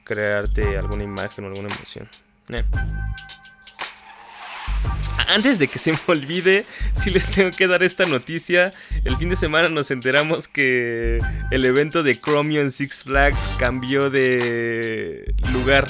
crearte 0.04 0.78
alguna 0.78 1.04
imagen 1.04 1.44
o 1.44 1.48
alguna 1.48 1.68
emoción. 1.68 2.08
Eh. 2.50 2.64
Antes 5.28 5.58
de 5.58 5.68
que 5.68 5.78
se 5.78 5.92
me 5.92 5.98
olvide, 6.06 6.64
si 6.92 7.10
les 7.10 7.30
tengo 7.30 7.50
que 7.50 7.66
dar 7.66 7.82
esta 7.82 8.06
noticia. 8.06 8.72
El 9.04 9.16
fin 9.16 9.28
de 9.28 9.36
semana 9.36 9.68
nos 9.68 9.90
enteramos 9.90 10.48
que 10.48 11.20
el 11.50 11.64
evento 11.64 12.02
de 12.02 12.18
Chromio 12.18 12.60
en 12.60 12.70
Six 12.70 13.04
Flags 13.04 13.50
cambió 13.58 14.10
de 14.10 15.34
lugar 15.52 15.88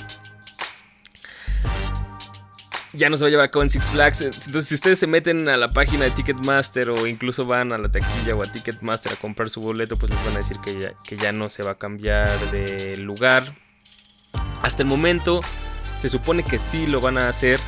ya 2.96 3.10
no 3.10 3.16
se 3.16 3.24
va 3.24 3.28
a 3.28 3.30
llevar 3.30 3.46
a 3.46 3.50
cabo 3.50 3.62
en 3.62 3.70
Six 3.70 3.90
Flags. 3.90 4.20
Entonces, 4.22 4.66
si 4.66 4.74
ustedes 4.74 4.98
se 4.98 5.06
meten 5.06 5.48
a 5.48 5.56
la 5.56 5.72
página 5.72 6.04
de 6.04 6.10
Ticketmaster 6.10 6.90
o 6.90 7.06
incluso 7.06 7.46
van 7.46 7.72
a 7.72 7.78
la 7.78 7.90
taquilla 7.90 8.34
o 8.34 8.42
a 8.42 8.50
Ticketmaster 8.50 9.12
a 9.12 9.16
comprar 9.16 9.50
su 9.50 9.60
boleto, 9.60 9.96
pues 9.96 10.10
les 10.10 10.24
van 10.24 10.34
a 10.34 10.38
decir 10.38 10.58
que 10.60 10.78
ya, 10.78 10.92
que 11.04 11.16
ya 11.16 11.32
no 11.32 11.50
se 11.50 11.62
va 11.62 11.72
a 11.72 11.78
cambiar 11.78 12.50
de 12.50 12.96
lugar. 12.96 13.44
Hasta 14.62 14.82
el 14.82 14.88
momento, 14.88 15.40
se 15.98 16.08
supone 16.08 16.42
que 16.42 16.58
sí 16.58 16.86
lo 16.86 17.00
van 17.00 17.18
a 17.18 17.28
hacer 17.28 17.60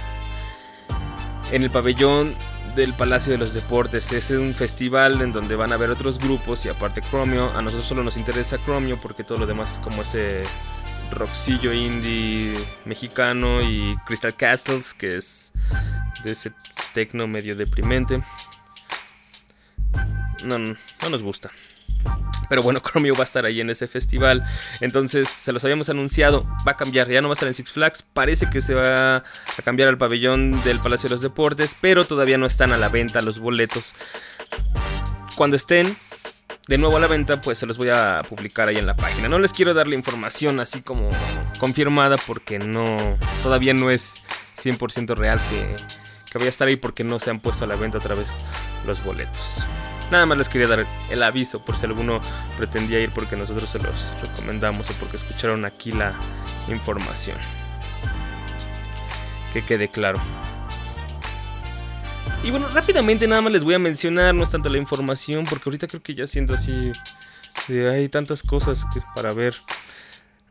en 1.52 1.62
el 1.62 1.70
pabellón 1.70 2.34
del 2.74 2.94
Palacio 2.94 3.32
de 3.32 3.38
los 3.38 3.54
Deportes. 3.54 4.12
Es 4.12 4.30
un 4.30 4.54
festival 4.54 5.20
en 5.20 5.32
donde 5.32 5.56
van 5.56 5.72
a 5.72 5.74
haber 5.74 5.90
otros 5.90 6.18
grupos 6.18 6.64
y 6.66 6.68
aparte 6.68 7.02
Chromio. 7.02 7.50
A 7.56 7.62
nosotros 7.62 7.86
solo 7.86 8.02
nos 8.02 8.16
interesa 8.16 8.58
Chromio 8.58 8.98
porque 9.00 9.24
todo 9.24 9.38
lo 9.38 9.46
demás 9.46 9.74
es 9.74 9.78
como 9.78 10.02
ese 10.02 10.42
rockcillo 11.10 11.72
indie 11.72 12.54
mexicano 12.84 13.62
y 13.62 13.96
Crystal 14.06 14.34
Castles, 14.34 14.94
que 14.94 15.16
es 15.16 15.52
de 16.24 16.32
ese 16.32 16.52
tecno 16.94 17.26
medio 17.26 17.56
deprimente. 17.56 18.20
No, 20.44 20.58
no, 20.58 20.76
nos 21.10 21.22
gusta. 21.22 21.50
Pero 22.48 22.62
bueno, 22.62 22.80
Chromio 22.84 23.14
va 23.14 23.20
a 23.20 23.24
estar 23.24 23.44
ahí 23.44 23.60
en 23.60 23.70
ese 23.70 23.86
festival. 23.86 24.44
Entonces, 24.80 25.28
se 25.28 25.52
los 25.52 25.64
habíamos 25.64 25.88
anunciado. 25.88 26.46
Va 26.66 26.72
a 26.72 26.76
cambiar. 26.76 27.08
Ya 27.08 27.20
no 27.20 27.28
va 27.28 27.32
a 27.32 27.34
estar 27.34 27.48
en 27.48 27.54
Six 27.54 27.72
Flags. 27.72 28.02
Parece 28.02 28.48
que 28.48 28.60
se 28.60 28.74
va 28.74 29.16
a 29.16 29.22
cambiar 29.64 29.88
al 29.88 29.98
pabellón 29.98 30.62
del 30.62 30.80
Palacio 30.80 31.08
de 31.08 31.14
los 31.14 31.22
Deportes. 31.22 31.76
Pero 31.80 32.06
todavía 32.06 32.38
no 32.38 32.46
están 32.46 32.72
a 32.72 32.76
la 32.76 32.88
venta 32.88 33.20
los 33.20 33.38
boletos. 33.38 33.94
Cuando 35.36 35.56
estén, 35.56 35.96
de 36.68 36.76
nuevo 36.76 36.98
a 36.98 37.00
la 37.00 37.06
venta, 37.06 37.40
pues 37.40 37.58
se 37.58 37.66
los 37.66 37.78
voy 37.78 37.88
a 37.88 38.22
publicar 38.28 38.68
ahí 38.68 38.76
en 38.76 38.86
la 38.86 38.94
página. 38.94 39.28
No 39.28 39.38
les 39.38 39.54
quiero 39.54 39.72
dar 39.72 39.88
la 39.88 39.94
información 39.94 40.60
así 40.60 40.82
como 40.82 41.08
confirmada 41.58 42.18
porque 42.18 42.58
no 42.58 43.16
todavía 43.42 43.72
no 43.72 43.90
es 43.90 44.22
100% 44.54 45.16
real 45.16 45.40
que, 45.48 45.74
que 46.30 46.38
voy 46.38 46.46
a 46.46 46.50
estar 46.50 46.68
ahí 46.68 46.76
porque 46.76 47.04
no 47.04 47.18
se 47.18 47.30
han 47.30 47.40
puesto 47.40 47.64
a 47.64 47.68
la 47.68 47.76
venta 47.76 47.96
otra 47.96 48.14
vez 48.14 48.36
los 48.86 49.02
boletos. 49.02 49.66
Nada 50.10 50.26
más 50.26 50.36
les 50.36 50.48
quería 50.50 50.68
dar 50.68 50.86
el 51.10 51.22
aviso 51.22 51.64
por 51.64 51.76
si 51.76 51.86
alguno 51.86 52.20
pretendía 52.58 53.00
ir 53.00 53.12
porque 53.12 53.34
nosotros 53.34 53.68
se 53.68 53.78
los 53.78 54.14
recomendamos 54.20 54.90
o 54.90 54.92
porque 54.94 55.16
escucharon 55.16 55.64
aquí 55.64 55.92
la 55.92 56.12
información. 56.68 57.38
Que 59.54 59.64
quede 59.64 59.88
claro. 59.88 60.20
Y 62.42 62.50
bueno, 62.50 62.68
rápidamente 62.68 63.26
nada 63.26 63.42
más 63.42 63.52
les 63.52 63.64
voy 63.64 63.74
a 63.74 63.78
mencionar, 63.78 64.34
no 64.34 64.42
es 64.42 64.50
tanto 64.50 64.68
la 64.68 64.78
información, 64.78 65.44
porque 65.44 65.68
ahorita 65.68 65.86
creo 65.86 66.02
que 66.02 66.14
ya 66.14 66.26
siento 66.26 66.54
así, 66.54 66.92
hay 67.68 68.08
tantas 68.08 68.42
cosas 68.42 68.86
para 69.14 69.32
ver. 69.32 69.54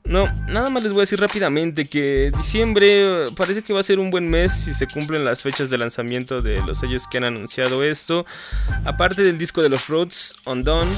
No, 0.03 0.29
nada 0.47 0.69
más 0.69 0.83
les 0.83 0.93
voy 0.93 1.01
a 1.01 1.03
decir 1.03 1.19
rápidamente 1.19 1.85
que 1.85 2.31
diciembre 2.37 3.27
parece 3.35 3.61
que 3.61 3.73
va 3.73 3.81
a 3.81 3.83
ser 3.83 3.99
un 3.99 4.09
buen 4.09 4.29
mes 4.29 4.53
si 4.53 4.73
se 4.73 4.87
cumplen 4.87 5.25
las 5.25 5.43
fechas 5.43 5.69
de 5.69 5.77
lanzamiento 5.77 6.41
de 6.41 6.61
los 6.61 6.79
sellos 6.79 7.07
que 7.07 7.17
han 7.17 7.25
anunciado 7.25 7.83
esto. 7.83 8.25
Aparte 8.85 9.23
del 9.23 9.37
disco 9.37 9.61
de 9.61 9.67
los 9.67 9.89
Roads, 9.89 10.35
Undone, 10.45 10.95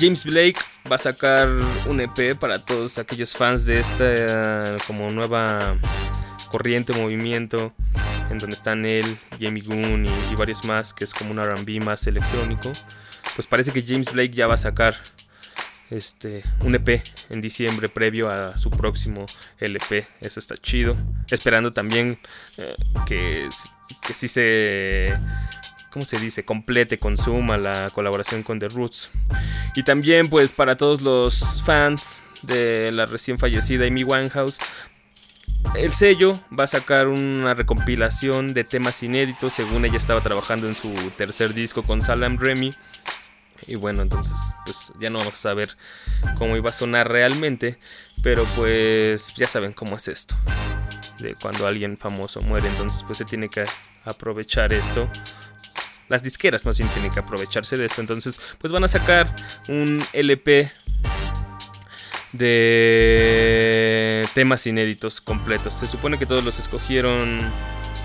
James 0.00 0.24
Blake 0.24 0.56
va 0.90 0.96
a 0.96 0.98
sacar 0.98 1.48
un 1.86 2.00
EP 2.00 2.38
para 2.38 2.58
todos 2.58 2.96
aquellos 2.96 3.36
fans 3.36 3.66
de 3.66 3.80
esta 3.80 4.76
como 4.86 5.10
nueva 5.10 5.76
corriente, 6.54 6.92
movimiento, 6.92 7.72
en 8.30 8.38
donde 8.38 8.54
están 8.54 8.86
él, 8.86 9.18
Jamie 9.40 9.60
Goon 9.60 10.06
y, 10.06 10.36
varios 10.36 10.64
más, 10.64 10.94
que 10.94 11.02
es 11.02 11.12
como 11.12 11.32
un 11.32 11.38
RB 11.42 11.82
más 11.82 12.06
electrónico. 12.06 12.70
Pues 13.34 13.48
parece 13.48 13.72
que 13.72 13.82
James 13.82 14.12
Blake 14.12 14.30
ya 14.30 14.46
va 14.46 14.54
a 14.54 14.56
sacar 14.56 14.94
este, 15.90 16.44
un 16.60 16.76
EP 16.76 17.02
en 17.30 17.40
diciembre 17.40 17.88
previo 17.88 18.30
a 18.30 18.56
su 18.56 18.70
próximo 18.70 19.26
LP. 19.58 20.06
Eso 20.20 20.38
está 20.38 20.56
chido. 20.56 20.96
Esperando 21.28 21.72
también 21.72 22.20
eh, 22.56 22.76
que, 23.04 23.48
que 24.06 24.14
sí 24.14 24.28
se... 24.28 25.12
¿Cómo 25.90 26.04
se 26.04 26.20
dice? 26.20 26.44
Complete, 26.44 26.98
consuma 26.98 27.58
la 27.58 27.90
colaboración 27.90 28.44
con 28.44 28.60
The 28.60 28.68
Roots. 28.68 29.10
Y 29.74 29.82
también 29.82 30.28
pues 30.28 30.52
para 30.52 30.76
todos 30.76 31.02
los 31.02 31.64
fans 31.64 32.22
de 32.42 32.92
la 32.92 33.06
recién 33.06 33.40
fallecida 33.40 33.86
Amy 33.86 34.04
Winehouse, 34.04 34.60
el 35.74 35.92
sello 35.92 36.38
va 36.56 36.64
a 36.64 36.68
sacar 36.68 37.08
una 37.08 37.54
recompilación 37.54 38.54
de 38.54 38.64
temas 38.64 39.02
inéditos 39.02 39.52
según 39.52 39.84
ella 39.84 39.96
estaba 39.96 40.20
trabajando 40.20 40.68
en 40.68 40.74
su 40.74 40.92
tercer 41.16 41.54
disco 41.54 41.82
con 41.82 42.02
Salam 42.02 42.38
Remy. 42.38 42.74
Y 43.66 43.76
bueno, 43.76 44.02
entonces 44.02 44.36
pues 44.64 44.92
ya 45.00 45.10
no 45.10 45.18
vamos 45.18 45.34
a 45.34 45.38
saber 45.38 45.76
cómo 46.36 46.56
iba 46.56 46.70
a 46.70 46.72
sonar 46.72 47.10
realmente, 47.10 47.78
pero 48.22 48.44
pues 48.54 49.34
ya 49.36 49.46
saben 49.48 49.72
cómo 49.72 49.96
es 49.96 50.08
esto. 50.08 50.36
De 51.18 51.34
cuando 51.34 51.66
alguien 51.66 51.96
famoso 51.96 52.42
muere, 52.42 52.68
entonces 52.68 53.02
pues 53.04 53.18
se 53.18 53.24
tiene 53.24 53.48
que 53.48 53.64
aprovechar 54.04 54.72
esto. 54.72 55.08
Las 56.08 56.22
disqueras 56.22 56.66
más 56.66 56.76
bien 56.76 56.90
tienen 56.90 57.10
que 57.10 57.20
aprovecharse 57.20 57.78
de 57.78 57.86
esto, 57.86 58.02
entonces 58.02 58.38
pues 58.58 58.72
van 58.72 58.84
a 58.84 58.88
sacar 58.88 59.34
un 59.68 60.04
LP 60.12 60.70
de 62.34 64.26
temas 64.34 64.66
inéditos 64.66 65.20
completos. 65.20 65.74
Se 65.74 65.86
supone 65.86 66.18
que 66.18 66.26
todos 66.26 66.44
los 66.44 66.58
escogieron 66.58 67.40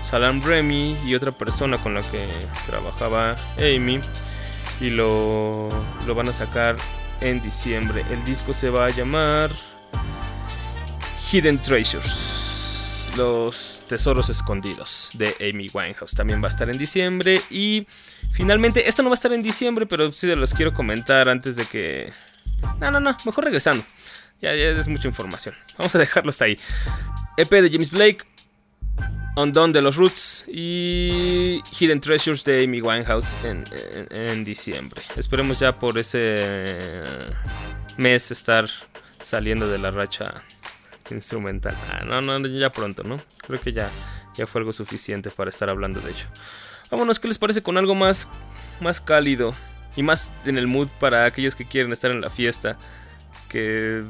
Salam 0.02 0.42
Remy 0.42 0.96
y 1.04 1.14
otra 1.14 1.32
persona 1.32 1.78
con 1.78 1.94
la 1.94 2.02
que 2.02 2.28
trabajaba 2.66 3.36
Amy. 3.58 4.00
Y 4.80 4.90
lo, 4.90 5.68
lo 6.06 6.14
van 6.14 6.28
a 6.28 6.32
sacar 6.32 6.76
en 7.20 7.42
diciembre. 7.42 8.04
El 8.10 8.24
disco 8.24 8.54
se 8.54 8.70
va 8.70 8.86
a 8.86 8.90
llamar 8.90 9.50
Hidden 11.30 11.60
Treasures. 11.60 13.08
Los 13.16 13.82
tesoros 13.88 14.30
escondidos 14.30 15.10
de 15.14 15.34
Amy 15.40 15.68
Winehouse. 15.72 16.14
También 16.14 16.40
va 16.40 16.46
a 16.46 16.50
estar 16.50 16.70
en 16.70 16.78
diciembre. 16.78 17.42
Y 17.50 17.86
finalmente, 18.32 18.88
esto 18.88 19.02
no 19.02 19.10
va 19.10 19.14
a 19.14 19.20
estar 19.20 19.32
en 19.32 19.42
diciembre, 19.42 19.84
pero 19.84 20.10
sí 20.12 20.26
los 20.34 20.54
quiero 20.54 20.72
comentar 20.72 21.28
antes 21.28 21.56
de 21.56 21.66
que... 21.66 22.12
No, 22.78 22.90
no, 22.90 23.00
no, 23.00 23.16
mejor 23.24 23.44
regresando. 23.44 23.84
Ya, 24.40 24.54
ya 24.54 24.70
es 24.70 24.88
mucha 24.88 25.08
información. 25.08 25.54
Vamos 25.76 25.94
a 25.94 25.98
dejarlo 25.98 26.30
hasta 26.30 26.46
ahí. 26.46 26.58
EP 27.36 27.50
de 27.50 27.70
James 27.70 27.90
Blake, 27.90 28.24
Undone 29.36 29.72
de 29.72 29.80
los 29.80 29.96
Roots 29.96 30.44
y 30.48 31.62
Hidden 31.78 32.00
Treasures 32.00 32.44
de 32.44 32.64
Amy 32.64 32.80
Winehouse 32.80 33.36
en, 33.44 34.44
diciembre. 34.44 35.02
Esperemos 35.16 35.60
ya 35.60 35.78
por 35.78 35.98
ese 35.98 37.02
mes 37.96 38.30
estar 38.30 38.68
saliendo 39.20 39.68
de 39.68 39.78
la 39.78 39.90
racha 39.90 40.42
instrumental. 41.10 41.76
Ah, 41.90 42.04
no, 42.04 42.20
no, 42.20 42.46
ya 42.48 42.70
pronto, 42.70 43.02
¿no? 43.02 43.20
Creo 43.46 43.60
que 43.60 43.72
ya, 43.72 43.90
ya 44.36 44.46
fue 44.46 44.60
algo 44.60 44.72
suficiente 44.72 45.30
para 45.30 45.50
estar 45.50 45.70
hablando 45.70 46.00
de 46.00 46.10
ello. 46.10 46.26
Vámonos, 46.90 47.20
¿qué 47.20 47.28
les 47.28 47.38
parece 47.38 47.62
con 47.62 47.78
algo 47.78 47.94
más, 47.94 48.28
más 48.80 49.00
cálido 49.00 49.54
y 49.96 50.02
más 50.02 50.34
en 50.44 50.58
el 50.58 50.66
mood 50.66 50.88
para 50.98 51.24
aquellos 51.24 51.54
que 51.54 51.66
quieren 51.66 51.92
estar 51.92 52.10
en 52.10 52.20
la 52.20 52.30
fiesta? 52.30 52.78
Que 53.48 54.04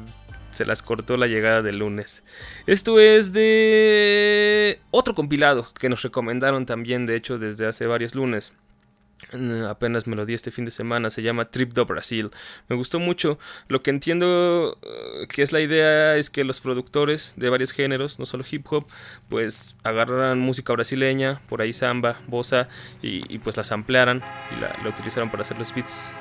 se 0.51 0.65
las 0.65 0.83
cortó 0.83 1.17
la 1.17 1.27
llegada 1.27 1.61
del 1.61 1.79
lunes. 1.79 2.23
Esto 2.67 2.99
es 2.99 3.33
de 3.33 4.79
otro 4.91 5.13
compilado 5.13 5.67
que 5.79 5.89
nos 5.89 6.03
recomendaron 6.03 6.65
también, 6.65 7.05
de 7.05 7.15
hecho, 7.15 7.39
desde 7.39 7.65
hace 7.65 7.85
varios 7.87 8.15
lunes. 8.15 8.53
Mm, 9.33 9.65
apenas 9.65 10.07
me 10.07 10.15
lo 10.15 10.25
di 10.25 10.33
este 10.33 10.51
fin 10.51 10.65
de 10.65 10.71
semana, 10.71 11.09
se 11.09 11.21
llama 11.21 11.45
Trip 11.45 11.73
do 11.73 11.85
Brasil. 11.85 12.29
Me 12.67 12.75
gustó 12.75 12.99
mucho. 12.99 13.39
Lo 13.67 13.81
que 13.81 13.91
entiendo 13.91 14.77
eh, 14.81 15.27
que 15.27 15.43
es 15.43 15.51
la 15.51 15.61
idea 15.61 16.15
es 16.17 16.29
que 16.29 16.43
los 16.43 16.59
productores 16.59 17.33
de 17.37 17.49
varios 17.49 17.71
géneros, 17.71 18.19
no 18.19 18.25
solo 18.25 18.43
hip 18.49 18.65
hop, 18.71 18.85
pues 19.29 19.75
agarraran 19.83 20.39
música 20.39 20.73
brasileña, 20.73 21.41
por 21.49 21.61
ahí 21.61 21.73
samba, 21.73 22.19
bossa, 22.27 22.67
y, 23.01 23.37
pues 23.39 23.57
la 23.57 23.63
ampliaran 23.71 24.21
y 24.57 24.61
la, 24.61 24.75
la 24.83 24.89
utilizaran 24.89 25.29
para 25.29 25.43
hacer 25.43 25.57
los 25.57 25.73
beats 25.73 26.15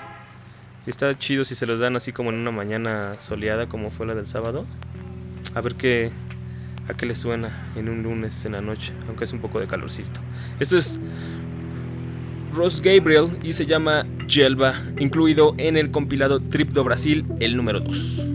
Está 0.87 1.17
chido 1.17 1.45
si 1.45 1.55
se 1.55 1.67
los 1.67 1.79
dan 1.79 1.97
así 1.97 2.13
como 2.13 2.31
en 2.31 2.37
una 2.37 2.51
mañana 2.51 3.17
soleada 3.19 3.69
como 3.69 3.91
fue 3.91 4.07
la 4.07 4.15
del 4.15 4.27
sábado. 4.27 4.67
A 5.55 5.61
ver 5.61 5.75
qué 5.75 6.11
a 6.89 6.95
qué 6.95 7.07
le 7.07 7.15
suena 7.15 7.71
en 7.77 7.89
un 7.89 8.03
lunes 8.03 8.45
en 8.45 8.53
la 8.53 8.61
noche, 8.61 8.93
aunque 9.07 9.25
es 9.25 9.33
un 9.33 9.41
poco 9.41 9.61
de 9.61 9.67
calorcito. 9.67 10.21
Esto 10.59 10.77
es 10.77 10.99
Ross 12.53 12.81
Gabriel 12.81 13.29
y 13.43 13.53
se 13.53 13.67
llama 13.67 14.07
Gelba, 14.27 14.75
incluido 14.99 15.55
en 15.59 15.77
el 15.77 15.91
compilado 15.91 16.41
Trip 16.41 16.71
do 16.71 16.83
Brasil, 16.83 17.25
el 17.39 17.57
número 17.57 17.81
2. 17.81 18.27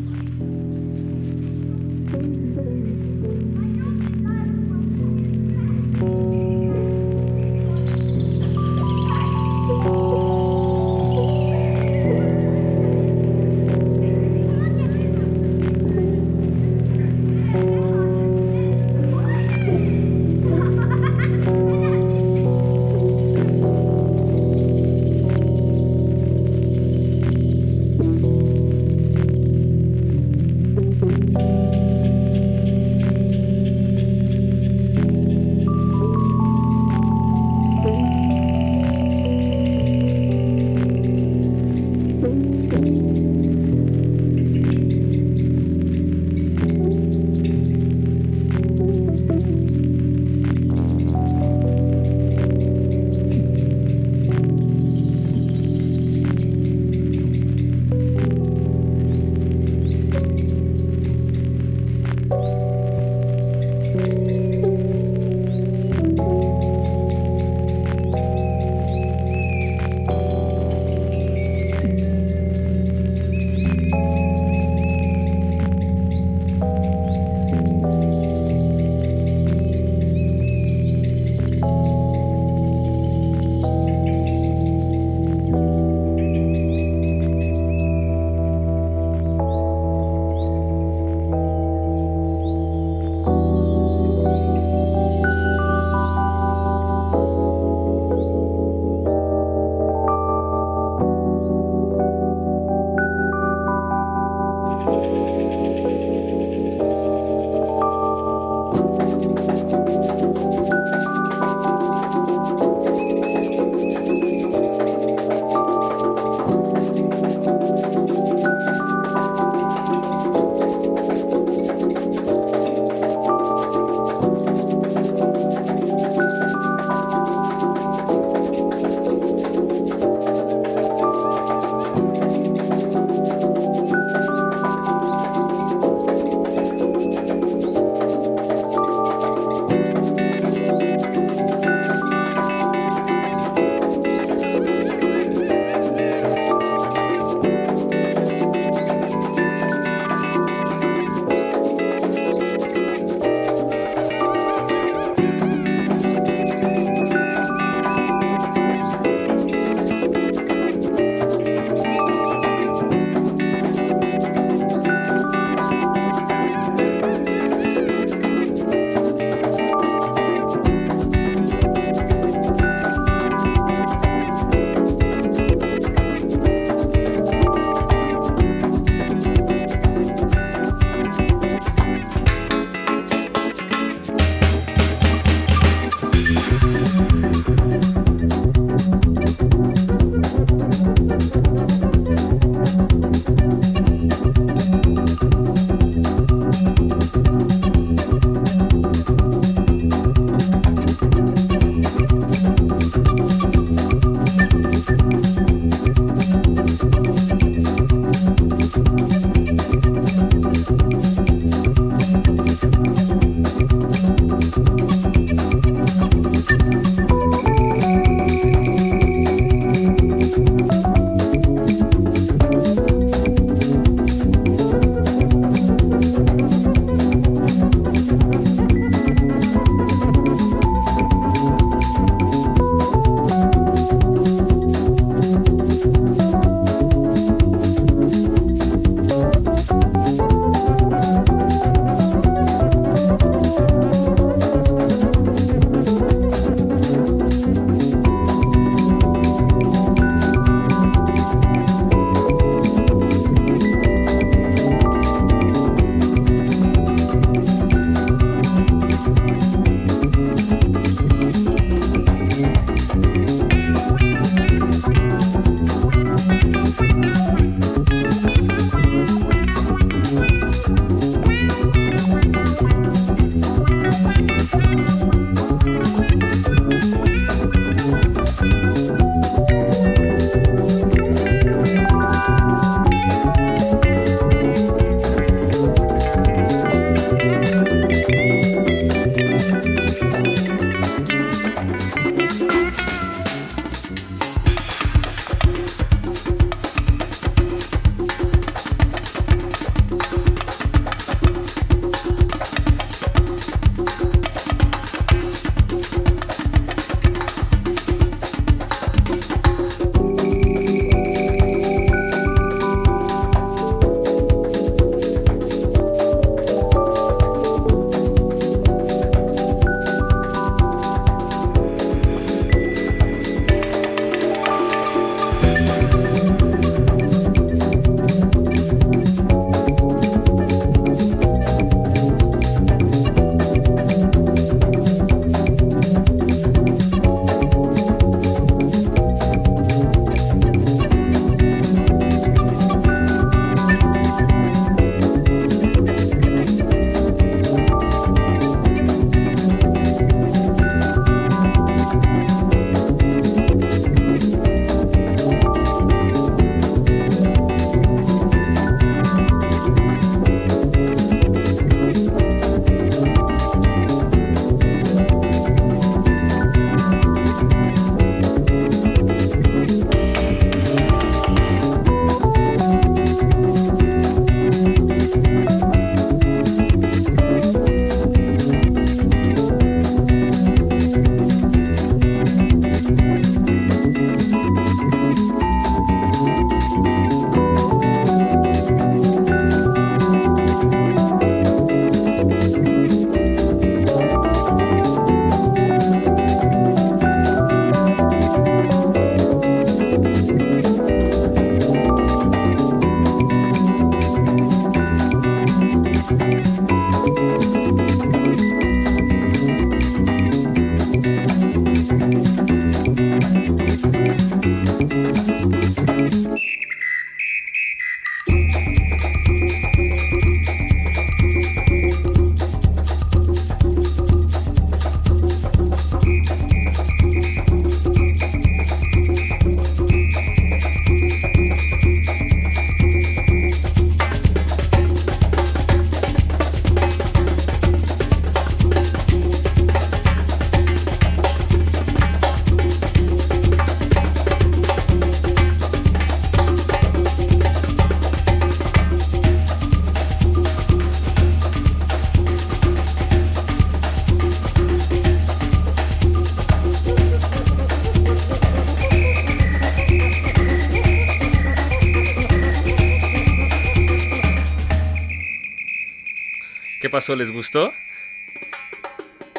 ¿Les 467.13 467.31
gustó? 467.31 467.71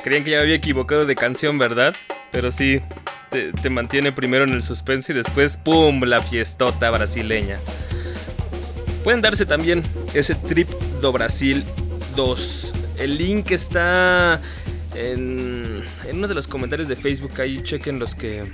Creían 0.04 0.22
que 0.22 0.30
ya 0.30 0.36
me 0.36 0.44
había 0.44 0.54
equivocado 0.54 1.04
de 1.04 1.16
canción, 1.16 1.58
¿verdad? 1.58 1.96
Pero 2.30 2.52
sí, 2.52 2.80
te, 3.30 3.70
mantiene 3.70 4.12
primero 4.12 4.44
en 4.44 4.50
el 4.50 4.62
suspenso 4.62 5.10
y 5.10 5.16
después, 5.16 5.56
¡pum!, 5.56 6.00
la 6.04 6.22
fiestota 6.22 6.90
brasileña. 6.90 7.58
Pueden 9.02 9.20
darse 9.20 9.46
también 9.46 9.82
ese 10.14 10.36
trip 10.36 10.68
do 11.00 11.10
Brasil 11.10 11.64
2. 12.14 12.74
El 12.98 13.18
link 13.18 13.50
está 13.50 14.40
en, 14.94 15.82
en 16.06 16.16
uno 16.16 16.28
de 16.28 16.34
los 16.34 16.46
comentarios 16.46 16.86
de 16.86 16.94
Facebook. 16.94 17.40
Ahí 17.40 17.60
chequen 17.62 17.98
los 17.98 18.14
que 18.14 18.44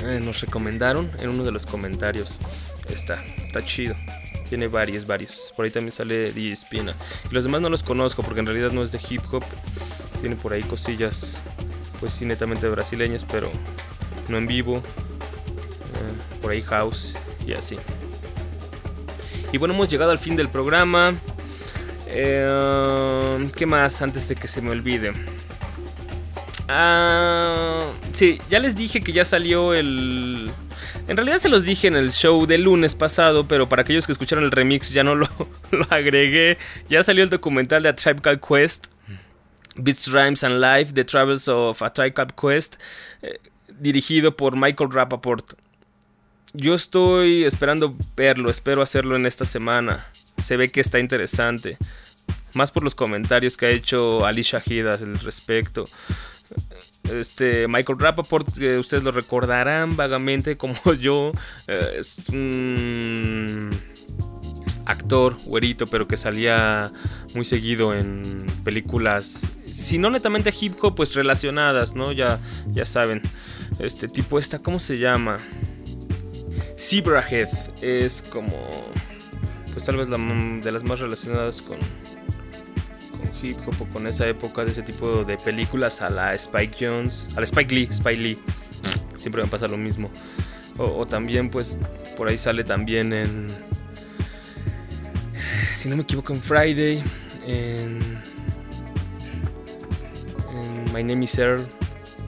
eh, 0.00 0.20
nos 0.22 0.40
recomendaron 0.40 1.10
en 1.20 1.30
uno 1.30 1.42
de 1.42 1.50
los 1.50 1.66
comentarios. 1.66 2.38
Está, 2.88 3.22
está 3.42 3.64
chido. 3.64 3.96
Tiene 4.48 4.68
varios, 4.68 5.06
varios. 5.06 5.50
Por 5.56 5.64
ahí 5.64 5.70
también 5.70 5.92
sale 5.92 6.32
DJ 6.32 6.52
Espina. 6.52 6.94
Y 7.30 7.34
los 7.34 7.44
demás 7.44 7.60
no 7.60 7.68
los 7.68 7.82
conozco 7.82 8.22
porque 8.22 8.40
en 8.40 8.46
realidad 8.46 8.72
no 8.72 8.82
es 8.82 8.92
de 8.92 9.00
hip 9.08 9.22
hop. 9.32 9.44
Tiene 10.20 10.36
por 10.36 10.52
ahí 10.52 10.62
cosillas, 10.62 11.42
pues 12.00 12.12
sí, 12.12 12.24
netamente 12.24 12.68
brasileñas, 12.68 13.24
pero 13.24 13.50
no 14.28 14.38
en 14.38 14.46
vivo. 14.46 14.76
Eh, 14.76 16.40
por 16.40 16.52
ahí 16.52 16.62
house 16.62 17.14
y 17.46 17.52
así. 17.52 17.76
Y 19.52 19.58
bueno, 19.58 19.74
hemos 19.74 19.88
llegado 19.88 20.10
al 20.10 20.18
fin 20.18 20.36
del 20.36 20.48
programa. 20.48 21.14
Eh, 22.08 23.48
¿Qué 23.56 23.66
más 23.66 24.02
antes 24.02 24.28
de 24.28 24.36
que 24.36 24.48
se 24.48 24.60
me 24.60 24.70
olvide? 24.70 25.12
Ah, 26.68 27.90
sí, 28.12 28.40
ya 28.48 28.58
les 28.58 28.76
dije 28.76 29.00
que 29.00 29.12
ya 29.12 29.24
salió 29.24 29.74
el... 29.74 30.50
En 31.06 31.18
realidad 31.18 31.38
se 31.38 31.50
los 31.50 31.64
dije 31.64 31.86
en 31.86 31.96
el 31.96 32.10
show 32.10 32.46
del 32.46 32.62
lunes 32.62 32.94
pasado, 32.94 33.46
pero 33.46 33.68
para 33.68 33.82
aquellos 33.82 34.06
que 34.06 34.12
escucharon 34.12 34.44
el 34.44 34.50
remix 34.50 34.90
ya 34.90 35.04
no 35.04 35.14
lo, 35.16 35.28
agregué. 35.90 36.56
Ya 36.88 37.02
salió 37.02 37.22
el 37.22 37.30
documental 37.30 37.82
de 37.82 37.90
A 37.90 37.94
Tribe 37.94 38.22
Called 38.22 38.40
Quest, 38.40 38.86
Beats, 39.76 40.10
Rhymes 40.10 40.44
and 40.44 40.60
Life, 40.60 40.94
The 40.94 41.04
Travels 41.04 41.46
of 41.48 41.82
A 41.82 41.92
Tribe 41.92 42.14
Called 42.14 42.32
Quest, 42.32 42.76
eh, 43.20 43.38
dirigido 43.78 44.34
por 44.34 44.56
Michael 44.56 44.90
Rappaport. 44.90 45.54
Yo 46.54 46.74
estoy 46.74 47.44
esperando 47.44 47.94
verlo, 48.16 48.50
espero 48.50 48.80
hacerlo 48.80 49.16
en 49.16 49.26
esta 49.26 49.44
semana. 49.44 50.06
Se 50.38 50.56
ve 50.56 50.70
que 50.70 50.80
está 50.80 51.00
interesante. 51.00 51.76
Más 52.54 52.72
por 52.72 52.82
los 52.82 52.94
comentarios 52.94 53.56
que 53.56 53.66
ha 53.66 53.70
hecho 53.70 54.24
Alicia 54.24 54.62
Hidas 54.64 55.02
al 55.02 55.18
respecto. 55.18 55.84
Este 57.10 57.68
Michael 57.68 57.98
Rappaport, 57.98 58.56
que 58.56 58.78
ustedes 58.78 59.04
lo 59.04 59.12
recordarán 59.12 59.96
vagamente 59.96 60.56
como 60.56 60.74
yo, 61.00 61.32
eh, 61.66 61.96
es 61.98 62.18
un 62.30 63.70
actor 64.86 65.36
güerito, 65.44 65.86
pero 65.86 66.06
que 66.06 66.16
salía 66.16 66.92
muy 67.34 67.44
seguido 67.44 67.94
en 67.94 68.46
películas, 68.64 69.50
si 69.66 69.98
no 69.98 70.10
netamente 70.10 70.52
hip 70.58 70.74
hop, 70.82 70.94
pues 70.94 71.14
relacionadas, 71.14 71.94
¿no? 71.94 72.12
Ya, 72.12 72.38
ya 72.68 72.86
saben. 72.86 73.22
Este 73.78 74.08
tipo 74.08 74.38
esta, 74.38 74.58
¿cómo 74.60 74.78
se 74.78 74.98
llama? 74.98 75.38
Zebrahead 76.78 77.48
es 77.82 78.22
como, 78.22 78.56
pues 79.72 79.84
tal 79.84 79.96
vez 79.96 80.08
la 80.08 80.18
de 80.18 80.72
las 80.72 80.84
más 80.84 81.00
relacionadas 81.00 81.62
con 81.62 81.78
hip 83.44 83.58
con 83.92 84.06
esa 84.06 84.26
época 84.28 84.64
de 84.64 84.70
ese 84.70 84.82
tipo 84.82 85.24
de 85.24 85.36
películas 85.36 86.00
a 86.02 86.10
la 86.10 86.34
Spike 86.34 86.76
Jones, 86.86 87.28
a 87.36 87.40
la 87.40 87.44
Spike 87.44 87.74
Lee, 87.74 87.88
Spike 87.90 88.20
Lee. 88.20 88.38
Siempre 89.14 89.42
me 89.42 89.48
pasa 89.48 89.68
lo 89.68 89.76
mismo. 89.76 90.10
O, 90.76 91.06
también 91.06 91.50
pues 91.50 91.78
por 92.16 92.28
ahí 92.28 92.36
sale 92.36 92.64
también 92.64 93.12
en, 93.12 93.46
si 95.72 95.88
no 95.88 95.96
me 95.96 96.02
equivoco, 96.02 96.32
en 96.32 96.40
Friday, 96.40 97.02
en, 97.46 98.00
en 100.52 100.84
My 100.92 101.04
Name 101.04 101.24
is 101.24 101.38
Earl. 101.38 101.64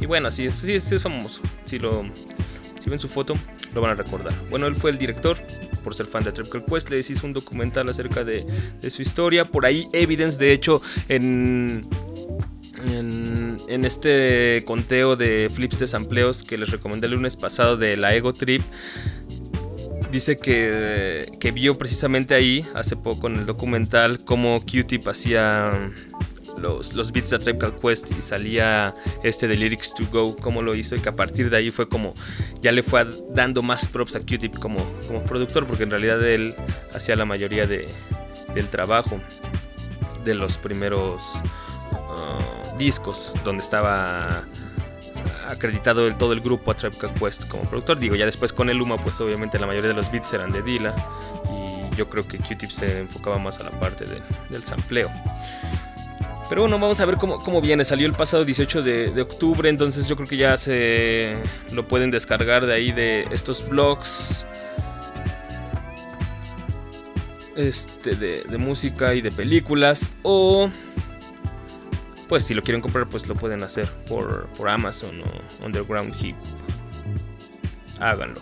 Y 0.00 0.06
bueno, 0.06 0.30
sí, 0.30 0.50
sí, 0.50 0.74
es 0.74 1.02
famoso. 1.02 1.40
Si, 1.64 1.78
lo, 1.78 2.04
si 2.78 2.90
ven 2.90 3.00
su 3.00 3.08
foto, 3.08 3.34
lo 3.74 3.80
van 3.80 3.92
a 3.92 3.94
recordar. 3.94 4.32
Bueno, 4.50 4.66
él 4.66 4.76
fue 4.76 4.90
el 4.90 4.98
director 4.98 5.38
por 5.86 5.94
ser 5.94 6.06
fan 6.06 6.24
de 6.24 6.32
Triple 6.32 6.64
Quest, 6.64 6.90
les 6.90 7.08
hizo 7.10 7.28
un 7.28 7.32
documental 7.32 7.88
acerca 7.88 8.24
de, 8.24 8.44
su 8.90 9.02
historia. 9.02 9.44
Por 9.44 9.66
ahí, 9.66 9.86
Evidence, 9.92 10.36
de 10.36 10.52
hecho, 10.52 10.82
en, 11.08 11.82
en, 12.88 13.56
en, 13.68 13.84
este 13.84 14.64
conteo 14.66 15.14
de 15.14 15.48
flips 15.48 15.78
de 15.78 15.86
sampleos 15.86 16.42
que 16.42 16.58
les 16.58 16.72
recomendé 16.72 17.06
el 17.06 17.12
lunes 17.12 17.36
pasado 17.36 17.76
de 17.76 17.96
la 17.96 18.16
Ego 18.16 18.32
Trip, 18.32 18.62
dice 20.10 20.36
que, 20.36 21.30
que 21.38 21.52
vio 21.52 21.78
precisamente 21.78 22.34
ahí, 22.34 22.66
hace 22.74 22.96
poco 22.96 23.28
en 23.28 23.36
el 23.36 23.46
documental, 23.46 24.24
cómo 24.24 24.60
Q-Tip 24.62 25.06
hacía 25.06 25.92
los, 26.58 26.94
los 26.94 27.12
beats 27.12 27.30
de 27.30 27.38
Tribe 27.38 27.58
Called 27.58 27.78
Quest 27.80 28.10
y 28.12 28.20
salía 28.20 28.94
este 29.22 29.48
de 29.48 29.56
Lyrics 29.56 29.94
to 29.94 30.04
Go, 30.10 30.36
cómo 30.36 30.62
lo 30.62 30.74
hizo 30.74 30.96
y 30.96 31.00
que 31.00 31.08
a 31.08 31.16
partir 31.16 31.50
de 31.50 31.56
ahí 31.56 31.70
fue 31.70 31.88
como 31.88 32.14
ya 32.60 32.72
le 32.72 32.82
fue 32.82 33.06
dando 33.30 33.62
más 33.62 33.88
props 33.88 34.16
a 34.16 34.20
Q-Tip 34.20 34.58
como, 34.58 34.78
como 35.06 35.22
productor, 35.24 35.66
porque 35.66 35.84
en 35.84 35.90
realidad 35.90 36.24
él 36.26 36.54
hacía 36.94 37.16
la 37.16 37.24
mayoría 37.24 37.66
de, 37.66 37.86
del 38.54 38.68
trabajo 38.68 39.18
de 40.24 40.34
los 40.34 40.58
primeros 40.58 41.42
uh, 41.92 42.76
discos, 42.78 43.32
donde 43.44 43.62
estaba 43.62 44.44
acreditado 45.48 46.06
el, 46.08 46.16
todo 46.16 46.32
el 46.32 46.40
grupo 46.40 46.72
a 46.72 46.74
Tribe 46.74 46.96
Called 46.96 47.18
Quest 47.18 47.48
como 47.48 47.62
productor. 47.64 47.98
Digo, 47.98 48.16
ya 48.16 48.24
después 48.24 48.52
con 48.52 48.68
el 48.68 48.76
Luma, 48.76 48.98
pues 48.98 49.20
obviamente 49.20 49.58
la 49.58 49.66
mayoría 49.66 49.88
de 49.88 49.94
los 49.94 50.10
beats 50.10 50.32
eran 50.32 50.50
de 50.50 50.62
Dilla 50.62 50.94
y 51.52 51.96
yo 51.96 52.08
creo 52.08 52.26
que 52.26 52.38
Q-Tip 52.38 52.70
se 52.70 53.00
enfocaba 53.00 53.38
más 53.38 53.60
a 53.60 53.64
la 53.64 53.70
parte 53.70 54.04
de, 54.04 54.20
del 54.50 54.64
sampleo. 54.64 55.10
Pero 56.48 56.62
bueno, 56.62 56.78
vamos 56.78 57.00
a 57.00 57.04
ver 57.06 57.16
cómo, 57.16 57.38
cómo 57.38 57.60
viene. 57.60 57.84
Salió 57.84 58.06
el 58.06 58.12
pasado 58.12 58.44
18 58.44 58.82
de, 58.82 59.10
de, 59.10 59.22
octubre, 59.22 59.68
entonces 59.68 60.06
yo 60.06 60.14
creo 60.16 60.28
que 60.28 60.36
ya 60.36 60.56
se 60.56 61.36
lo 61.72 61.88
pueden 61.88 62.10
descargar 62.10 62.66
de 62.66 62.74
ahí 62.74 62.92
de 62.92 63.26
estos 63.32 63.68
blogs. 63.68 64.46
Este, 67.56 68.14
de, 68.14 68.42
de 68.42 68.58
música 68.58 69.14
y 69.14 69.22
de 69.22 69.32
películas. 69.32 70.10
O, 70.22 70.70
pues 72.28 72.44
si 72.44 72.54
lo 72.54 72.62
quieren 72.62 72.80
comprar, 72.80 73.08
pues 73.08 73.26
lo 73.26 73.34
pueden 73.34 73.62
hacer 73.62 73.90
por, 74.08 74.46
por 74.56 74.68
Amazon 74.68 75.22
o 75.22 75.64
Underground 75.64 76.14
Hip. 76.22 76.36
Háganlo. 77.98 78.40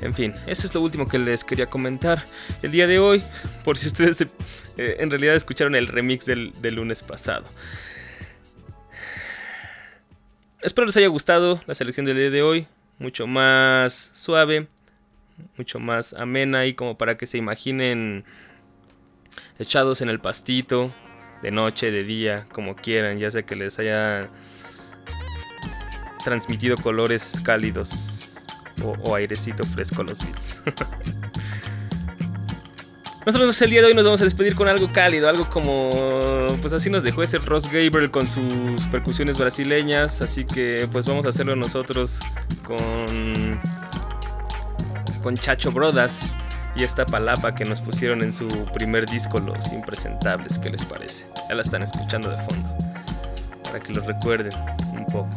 En 0.00 0.14
fin, 0.14 0.32
eso 0.46 0.66
es 0.66 0.74
lo 0.74 0.80
último 0.80 1.06
que 1.06 1.18
les 1.18 1.44
quería 1.44 1.68
comentar 1.68 2.24
el 2.62 2.70
día 2.70 2.86
de 2.86 2.98
hoy. 2.98 3.22
Por 3.64 3.76
si 3.76 3.88
ustedes 3.88 4.16
se, 4.16 4.28
eh, 4.76 4.96
en 5.00 5.10
realidad 5.10 5.34
escucharon 5.34 5.74
el 5.74 5.88
remix 5.88 6.26
del, 6.26 6.52
del, 6.60 6.76
lunes 6.76 7.02
pasado. 7.02 7.46
Espero 10.62 10.86
les 10.86 10.96
haya 10.96 11.08
gustado 11.08 11.60
la 11.66 11.74
selección 11.74 12.06
del 12.06 12.16
día 12.16 12.30
de 12.30 12.42
hoy. 12.42 12.66
Mucho 12.98 13.26
más 13.26 14.10
suave, 14.12 14.68
mucho 15.56 15.78
más 15.78 16.12
amena 16.14 16.66
y 16.66 16.74
como 16.74 16.98
para 16.98 17.16
que 17.16 17.26
se 17.26 17.38
imaginen 17.38 18.24
echados 19.58 20.02
en 20.02 20.10
el 20.10 20.20
pastito, 20.20 20.92
de 21.42 21.50
noche, 21.50 21.90
de 21.90 22.04
día, 22.04 22.46
como 22.52 22.76
quieran, 22.76 23.18
ya 23.18 23.30
sea 23.30 23.42
que 23.42 23.54
les 23.54 23.78
haya 23.78 24.30
transmitido 26.24 26.76
colores 26.76 27.40
cálidos 27.42 28.46
o, 28.82 29.14
airecito 29.14 29.64
fresco 29.64 30.02
los 30.02 30.24
beats. 30.24 30.62
Nosotros 33.30 33.62
el 33.62 33.70
día 33.70 33.80
de 33.80 33.86
hoy 33.86 33.94
nos 33.94 34.04
vamos 34.04 34.20
a 34.22 34.24
despedir 34.24 34.56
con 34.56 34.66
algo 34.66 34.92
cálido, 34.92 35.28
algo 35.28 35.48
como, 35.48 36.52
pues 36.60 36.72
así 36.72 36.90
nos 36.90 37.04
dejó 37.04 37.22
ese 37.22 37.38
Ross 37.38 37.66
Gabriel 37.70 38.10
con 38.10 38.26
sus 38.26 38.88
percusiones 38.88 39.38
brasileñas, 39.38 40.20
así 40.20 40.44
que 40.44 40.88
pues 40.90 41.06
vamos 41.06 41.24
a 41.26 41.28
hacerlo 41.28 41.54
nosotros 41.54 42.18
con 42.64 43.60
con 45.22 45.36
Chacho 45.36 45.70
Brodas 45.70 46.34
y 46.74 46.82
esta 46.82 47.06
palapa 47.06 47.54
que 47.54 47.64
nos 47.64 47.80
pusieron 47.80 48.24
en 48.24 48.32
su 48.32 48.48
primer 48.72 49.06
disco 49.06 49.38
Los 49.38 49.72
Impresentables, 49.72 50.58
¿qué 50.58 50.68
les 50.68 50.84
parece? 50.84 51.28
Ya 51.48 51.54
la 51.54 51.62
están 51.62 51.84
escuchando 51.84 52.30
de 52.30 52.36
fondo, 52.36 52.68
para 53.62 53.78
que 53.78 53.92
lo 53.92 54.04
recuerden 54.04 54.52
un 54.92 55.06
poco 55.06 55.30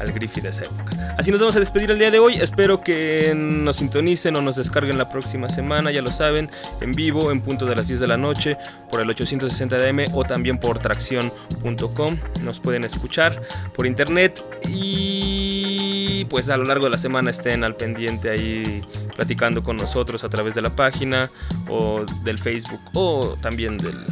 al 0.00 0.12
Griffey 0.12 0.42
de 0.42 0.50
esa 0.50 0.64
época. 0.64 1.14
Así 1.18 1.30
nos 1.30 1.40
vamos 1.40 1.56
a 1.56 1.60
despedir 1.60 1.90
el 1.90 1.98
día 1.98 2.10
de 2.10 2.18
hoy. 2.18 2.34
Espero 2.34 2.82
que 2.82 3.32
nos 3.34 3.76
sintonicen 3.76 4.36
o 4.36 4.42
nos 4.42 4.56
descarguen 4.56 4.98
la 4.98 5.08
próxima 5.08 5.48
semana, 5.48 5.90
ya 5.90 6.02
lo 6.02 6.12
saben, 6.12 6.50
en 6.80 6.92
vivo, 6.92 7.30
en 7.30 7.40
punto 7.40 7.66
de 7.66 7.76
las 7.76 7.88
10 7.88 8.00
de 8.00 8.08
la 8.08 8.16
noche, 8.16 8.56
por 8.90 9.00
el 9.00 9.08
860 9.08 9.78
DM 9.78 10.08
o 10.12 10.24
también 10.24 10.58
por 10.58 10.78
tracción.com. 10.78 12.18
Nos 12.42 12.60
pueden 12.60 12.84
escuchar 12.84 13.40
por 13.74 13.86
internet 13.86 14.42
y 14.68 16.24
pues 16.26 16.50
a 16.50 16.56
lo 16.56 16.64
largo 16.64 16.84
de 16.84 16.90
la 16.90 16.98
semana 16.98 17.30
estén 17.30 17.64
al 17.64 17.76
pendiente 17.76 18.30
ahí 18.30 18.82
platicando 19.14 19.62
con 19.62 19.76
nosotros 19.76 20.24
a 20.24 20.28
través 20.28 20.54
de 20.54 20.62
la 20.62 20.74
página 20.74 21.30
o 21.68 22.04
del 22.22 22.38
Facebook 22.38 22.80
o 22.94 23.36
también 23.40 23.78
del, 23.78 24.04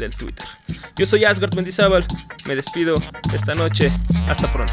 del 0.00 0.14
Twitter. 0.14 0.46
Yo 0.96 1.06
soy 1.06 1.24
Asgard 1.24 1.54
Mendizábal, 1.54 2.04
me 2.46 2.56
despido 2.56 3.00
esta 3.32 3.54
noche, 3.54 3.92
hasta 4.26 4.50
pronto. 4.52 4.72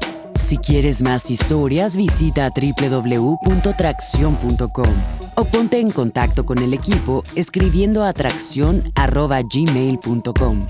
Si 0.51 0.57
quieres 0.57 1.01
más 1.01 1.31
historias, 1.31 1.95
visita 1.95 2.49
www.tracción.com 2.49 4.93
o 5.35 5.45
ponte 5.45 5.79
en 5.79 5.91
contacto 5.91 6.45
con 6.45 6.57
el 6.57 6.73
equipo 6.73 7.23
escribiendo 7.37 8.03
a 8.03 8.11
tracción.gmail.com. 8.11 10.67